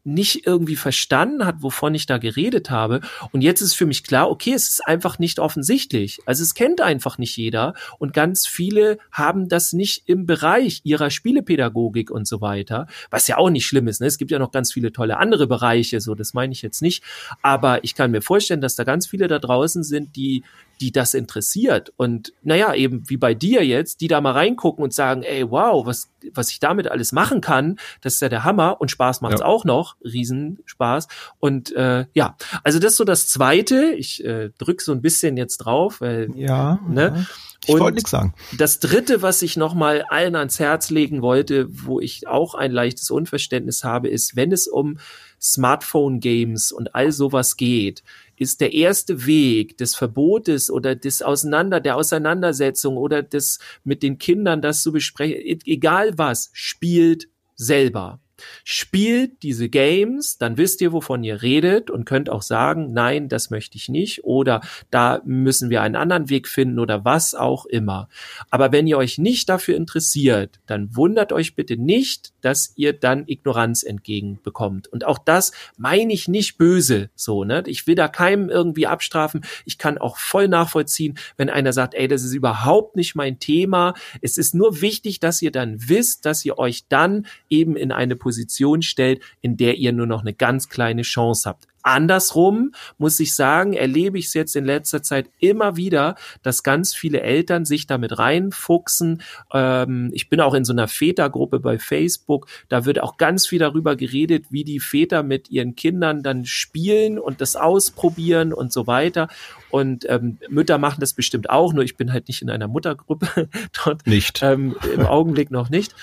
[0.02, 3.00] nicht irgendwie verstanden hat, wovon ich da geredet habe.
[3.30, 6.18] Und jetzt ist für mich klar, okay, es ist einfach nicht offensichtlich.
[6.26, 11.10] Also es kennt einfach nicht jeder und ganz viele haben das nicht im Bereich ihrer
[11.10, 14.00] Spielepädagogik und so weiter, was ja auch nicht schlimm ist.
[14.00, 14.08] Ne?
[14.08, 17.02] Es gibt ja noch ganz viele tolle andere Bereiche, so das meine ich jetzt nicht.
[17.42, 20.42] Aber ich kann mir vorstellen, dass da ganz viele da draußen sind, die
[20.80, 21.92] die das interessiert.
[21.96, 25.84] Und naja, eben wie bei dir jetzt, die da mal reingucken und sagen, ey, wow,
[25.84, 29.40] was, was ich damit alles machen kann, das ist ja der Hammer und Spaß macht's
[29.40, 29.46] ja.
[29.46, 31.06] auch noch, Riesenspaß.
[31.38, 33.92] Und äh, ja, also das ist so das Zweite.
[33.92, 37.26] Ich äh, drück so ein bisschen jetzt drauf, weil, ja, ne?
[37.66, 38.34] Ich wollte nichts sagen.
[38.56, 43.10] Das dritte, was ich nochmal allen ans Herz legen wollte, wo ich auch ein leichtes
[43.10, 44.98] Unverständnis habe, ist, wenn es um
[45.40, 48.02] Smartphone-Games und all sowas geht,
[48.36, 54.16] ist der erste Weg des Verbotes oder des Auseinander, der Auseinandersetzung oder des mit den
[54.16, 58.20] Kindern das zu besprechen, e-, egal was, spielt selber.
[58.64, 63.50] Spielt diese Games, dann wisst ihr, wovon ihr redet und könnt auch sagen, nein, das
[63.50, 64.60] möchte ich nicht oder
[64.90, 68.08] da müssen wir einen anderen Weg finden oder was auch immer.
[68.50, 73.24] Aber wenn ihr euch nicht dafür interessiert, dann wundert euch bitte nicht, dass ihr dann
[73.26, 74.88] Ignoranz entgegenbekommt.
[74.88, 77.62] Und auch das meine ich nicht böse, so, ne?
[77.66, 79.42] Ich will da keinem irgendwie abstrafen.
[79.64, 83.94] Ich kann auch voll nachvollziehen, wenn einer sagt, ey, das ist überhaupt nicht mein Thema.
[84.20, 88.16] Es ist nur wichtig, dass ihr dann wisst, dass ihr euch dann eben in eine
[88.16, 91.66] Position Position stellt, in der ihr nur noch eine ganz kleine Chance habt.
[91.82, 96.94] Andersrum muss ich sagen, erlebe ich es jetzt in letzter Zeit immer wieder, dass ganz
[96.94, 99.22] viele Eltern sich damit reinfuchsen.
[99.52, 102.46] Ähm, ich bin auch in so einer Vätergruppe bei Facebook.
[102.68, 107.18] Da wird auch ganz viel darüber geredet, wie die Väter mit ihren Kindern dann spielen
[107.18, 109.28] und das ausprobieren und so weiter.
[109.70, 113.48] Und ähm, Mütter machen das bestimmt auch, nur ich bin halt nicht in einer Muttergruppe
[113.84, 114.06] dort.
[114.06, 114.40] Nicht.
[114.42, 115.94] Ähm, Im Augenblick noch nicht.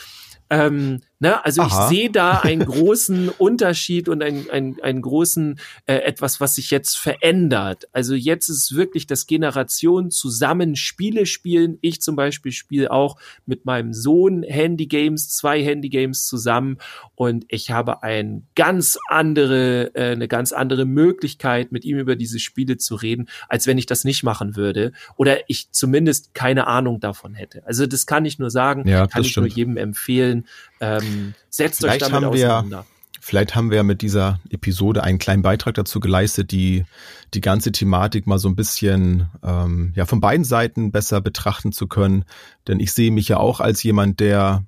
[0.50, 1.44] Ähm, Ne?
[1.44, 1.68] Also Aha.
[1.68, 6.70] ich sehe da einen großen Unterschied und einen, einen, einen großen äh, etwas, was sich
[6.70, 7.88] jetzt verändert.
[7.92, 11.80] Also jetzt ist wirklich das Generation zusammen Spiele spielen.
[11.82, 16.78] Ich zum Beispiel spiele auch mit meinem Sohn Handygames, zwei Handygames zusammen
[17.16, 22.38] und ich habe ein ganz andere, äh, eine ganz andere Möglichkeit, mit ihm über diese
[22.38, 27.00] Spiele zu reden, als wenn ich das nicht machen würde oder ich zumindest keine Ahnung
[27.00, 27.66] davon hätte.
[27.66, 29.48] Also das kann ich nur sagen, ja, kann ich stimmt.
[29.48, 30.46] nur jedem empfehlen.
[30.80, 31.07] Ähm,
[31.50, 32.78] setzt vielleicht euch damit haben auseinander.
[32.80, 32.86] Wir,
[33.20, 36.86] vielleicht haben wir mit dieser Episode einen kleinen Beitrag dazu geleistet, die
[37.34, 41.88] die ganze Thematik mal so ein bisschen ähm, ja von beiden Seiten besser betrachten zu
[41.88, 42.26] können.
[42.68, 44.64] Denn ich sehe mich ja auch als jemand, der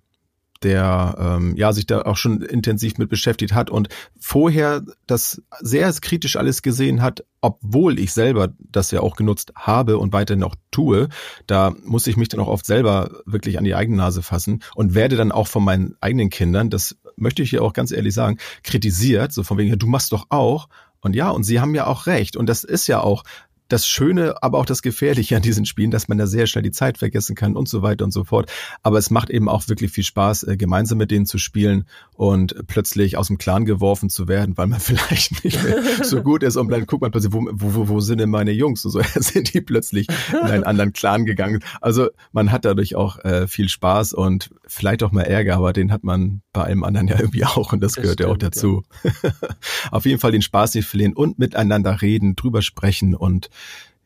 [0.64, 3.89] der ähm, ja sich da auch schon intensiv mit beschäftigt hat und
[4.20, 9.97] vorher das sehr kritisch alles gesehen hat, obwohl ich selber das ja auch genutzt habe
[9.97, 11.10] und weiterhin auch tue,
[11.47, 14.93] da muss ich mich dann auch oft selber wirklich an die eigene Nase fassen und
[14.93, 18.38] werde dann auch von meinen eigenen Kindern, das möchte ich hier auch ganz ehrlich sagen,
[18.64, 20.68] kritisiert, so von wegen, du machst doch auch.
[21.01, 22.36] Und ja, und sie haben ja auch recht.
[22.36, 23.24] Und das ist ja auch
[23.70, 26.72] das Schöne, aber auch das Gefährliche an diesen Spielen, dass man da sehr schnell die
[26.72, 28.51] Zeit vergessen kann und so weiter und so fort.
[28.84, 32.55] Aber es macht eben auch wirklich viel Spaß, äh, gemeinsam mit denen zu spielen und
[32.67, 36.57] plötzlich aus dem Clan geworfen zu werden, weil man vielleicht nicht mehr so gut ist
[36.57, 38.84] und dann guckt man plötzlich, wo, wo, wo sind denn meine Jungs?
[38.86, 41.63] Und so sind die plötzlich in einen anderen Clan gegangen.
[41.80, 45.91] Also man hat dadurch auch äh, viel Spaß und vielleicht auch mal Ärger, aber den
[45.91, 48.38] hat man bei allem anderen ja irgendwie auch und das, das gehört stimmt, ja auch
[48.38, 48.84] dazu.
[49.03, 49.32] Ja.
[49.91, 53.49] Auf jeden Fall den Spaß nicht verlieren und miteinander reden, drüber sprechen und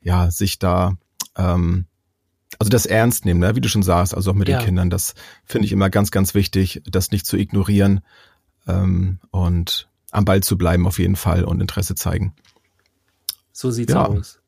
[0.02, 0.98] ja, sich da
[1.38, 1.86] ähm,
[2.60, 3.56] also das ernst nehmen, ne?
[3.56, 4.60] wie du schon sagst, also auch mit ja.
[4.60, 8.02] den Kindern, das finde ich immer ganz, ganz wichtig, das nicht zu ignorieren
[8.68, 12.34] ähm, und am Ball zu bleiben auf jeden Fall und Interesse zeigen.
[13.52, 14.06] So sieht's ja.
[14.06, 14.40] aus.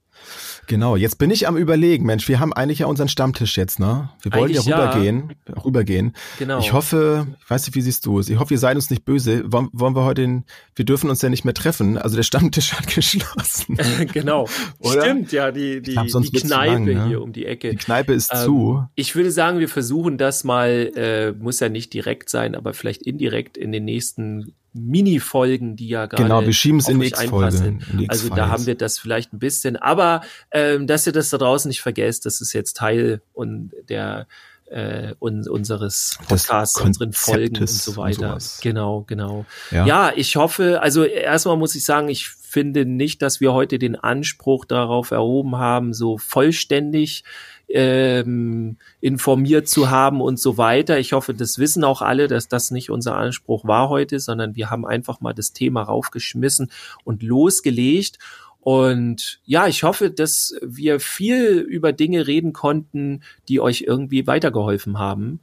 [0.67, 4.09] Genau, jetzt bin ich am überlegen, Mensch, wir haben eigentlich ja unseren Stammtisch jetzt, ne?
[4.21, 4.91] Wir wollen Eigentlich ja ja.
[4.91, 6.13] rübergehen, rübergehen.
[6.39, 6.59] Genau.
[6.59, 8.29] Ich hoffe, ich weiß nicht, wie siehst du es?
[8.29, 9.43] Ich hoffe, ihr seid uns nicht böse.
[9.51, 10.45] Wollen, wollen wir heute den,
[10.75, 11.97] wir dürfen uns ja nicht mehr treffen.
[11.97, 13.77] Also der Stammtisch hat geschlossen.
[14.13, 14.47] genau.
[14.79, 15.01] Oder?
[15.01, 17.07] Stimmt, ja, die, die, glaub, die Kneipe lang, ne?
[17.07, 17.71] hier um die Ecke.
[17.71, 18.85] Die Kneipe ist Ähm, zu.
[18.95, 23.03] Ich würde sagen, wir versuchen das mal, äh, muss ja nicht direkt sein, aber vielleicht
[23.03, 27.79] indirekt in den nächsten Mini-Folgen, die ja gerade Genau, wir schieben es in die X-Folge.
[28.07, 30.21] Also da haben wir das vielleicht ein bisschen, aber
[30.51, 34.27] ähm, dass ihr das da draußen nicht vergesst, das ist jetzt Teil und der
[34.67, 38.29] äh, un, unseres Podcasts, unseren Folgen und so und weiter.
[38.29, 38.59] sowas.
[38.61, 39.45] genau, genau.
[39.71, 39.85] Ja.
[39.85, 43.95] Ja, ich hoffe, also erstmal muss ich sagen, ich finde nicht, dass wir heute den
[43.95, 47.23] Anspruch darauf erhoben haben, so vollständig
[47.69, 50.99] ähm, informiert zu haben und so weiter.
[50.99, 54.69] Ich hoffe, das wissen auch alle, dass das nicht unser Anspruch war heute, sondern wir
[54.69, 56.71] haben einfach mal das Thema raufgeschmissen
[57.03, 58.19] und losgelegt.
[58.59, 64.97] Und ja, ich hoffe, dass wir viel über Dinge reden konnten, die euch irgendwie weitergeholfen
[64.97, 65.39] haben.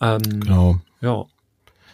[0.00, 0.80] Ähm, Genau.
[1.00, 1.26] Ja,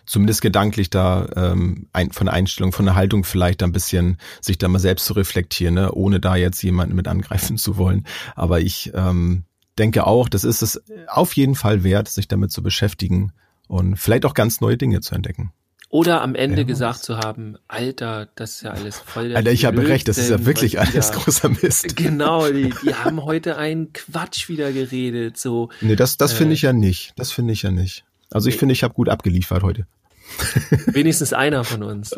[0.07, 4.59] zumindest gedanklich da ähm, ein, von der Einstellung, von der Haltung vielleicht ein bisschen sich
[4.59, 5.93] da mal selbst zu reflektieren, ne?
[5.93, 8.07] ohne da jetzt jemanden mit angreifen zu wollen.
[8.35, 9.45] Aber ich ähm,
[9.79, 13.33] denke auch, das ist es auf jeden Fall wert, sich damit zu beschäftigen
[13.69, 15.53] und vielleicht auch ganz neue Dinge zu entdecken.
[15.89, 19.37] Oder am Ende Ja, gesagt was- zu haben, Alter, das ist ja alles voll der
[19.37, 21.97] Alter, ich habe recht, das ist ja wirklich alles da- großer Mist.
[21.97, 25.37] Genau, die, die haben heute einen Quatsch wieder geredet.
[25.37, 27.13] So, Nee, das, das finde Äh, ich ja nicht.
[27.17, 28.05] Das finde ich ja nicht.
[28.31, 29.87] Also ich finde, ich habe gut abgeliefert heute.
[30.87, 32.15] wenigstens einer von uns.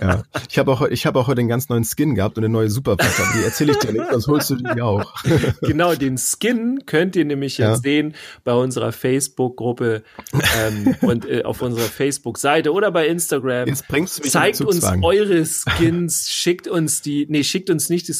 [0.00, 0.22] Ja.
[0.48, 2.68] Ich habe auch, ich habe auch heute einen ganz neuen Skin gehabt und eine neue.
[2.84, 5.14] Aber die erzähle ich dir nicht, sonst holst du die auch.
[5.62, 7.72] genau, den Skin könnt ihr nämlich Ja.
[7.72, 10.02] jetzt sehen bei unserer Facebook-Gruppe
[10.32, 13.68] ähm, und äh, auf unserer Facebook-Seite oder bei Instagram.
[13.68, 18.10] Jetzt bringst du mich Zeigt uns eure Skins, schickt uns die, nee, schickt uns nicht,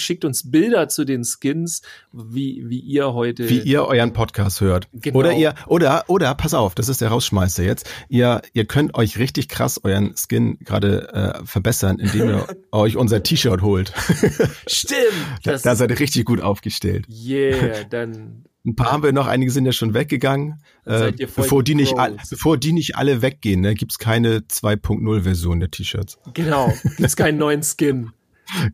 [0.00, 1.82] schickt uns Bilder zu den Skins,
[2.12, 3.48] wie, wie ihr heute.
[3.48, 4.88] wie ihr euren Podcast hört.
[4.92, 5.18] Genau.
[5.18, 7.88] Oder ihr, oder, oder, pass auf, das ist der Rausschmeißer jetzt.
[8.08, 11.12] Ihr, ihr könnt euch richtig krass euren Skin gerade
[11.42, 13.92] äh, verbessern, indem ihr euch unser T-Shirt holt.
[14.66, 15.00] Stimmt!
[15.42, 17.06] Da, da seid ihr richtig gut aufgestellt.
[17.08, 20.62] Yeah, dann Ein paar haben wir noch, einige sind ja schon weggegangen.
[20.84, 23.98] Äh, seid ihr voll bevor, die nicht all, bevor die nicht alle weggehen, ne, gibt's
[23.98, 26.18] keine 2.0-Version der T-Shirts.
[26.34, 28.10] genau, gibt's keinen neuen Skin.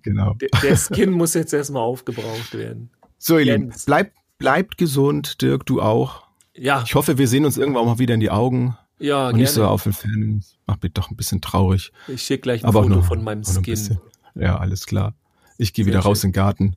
[0.02, 0.34] Genau.
[0.34, 2.90] Der, der Skin muss jetzt erstmal aufgebraucht werden.
[3.18, 6.26] So, ihr Lieben, bleibt, bleibt gesund, Dirk, du auch.
[6.54, 8.76] Ja, Ich hoffe, wir sehen uns irgendwann mal wieder in die Augen.
[8.98, 9.72] Ja, und nicht so gerne.
[9.72, 10.44] auf den Fan.
[10.66, 11.92] Macht mich doch ein bisschen traurig.
[12.08, 13.62] Ich schicke gleich ein Aber auch Foto nur von meinem Skin.
[13.62, 14.00] bisschen.
[14.34, 15.14] Ja, alles klar.
[15.58, 16.28] Ich gehe wieder raus schön.
[16.28, 16.76] in den Garten.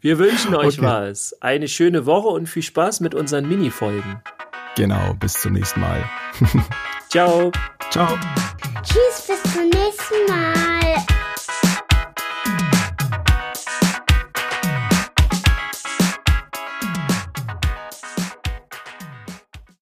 [0.00, 0.82] Wir wünschen euch Okay.
[0.86, 1.34] was.
[1.42, 4.22] Eine schöne Woche und viel Spaß mit unseren Mini-Folgen.
[4.76, 6.02] Genau, bis zum nächsten Mal.
[7.10, 7.52] Ciao.
[7.90, 8.08] Ciao.
[8.82, 11.21] Tschüss, bis zum nächsten Mal.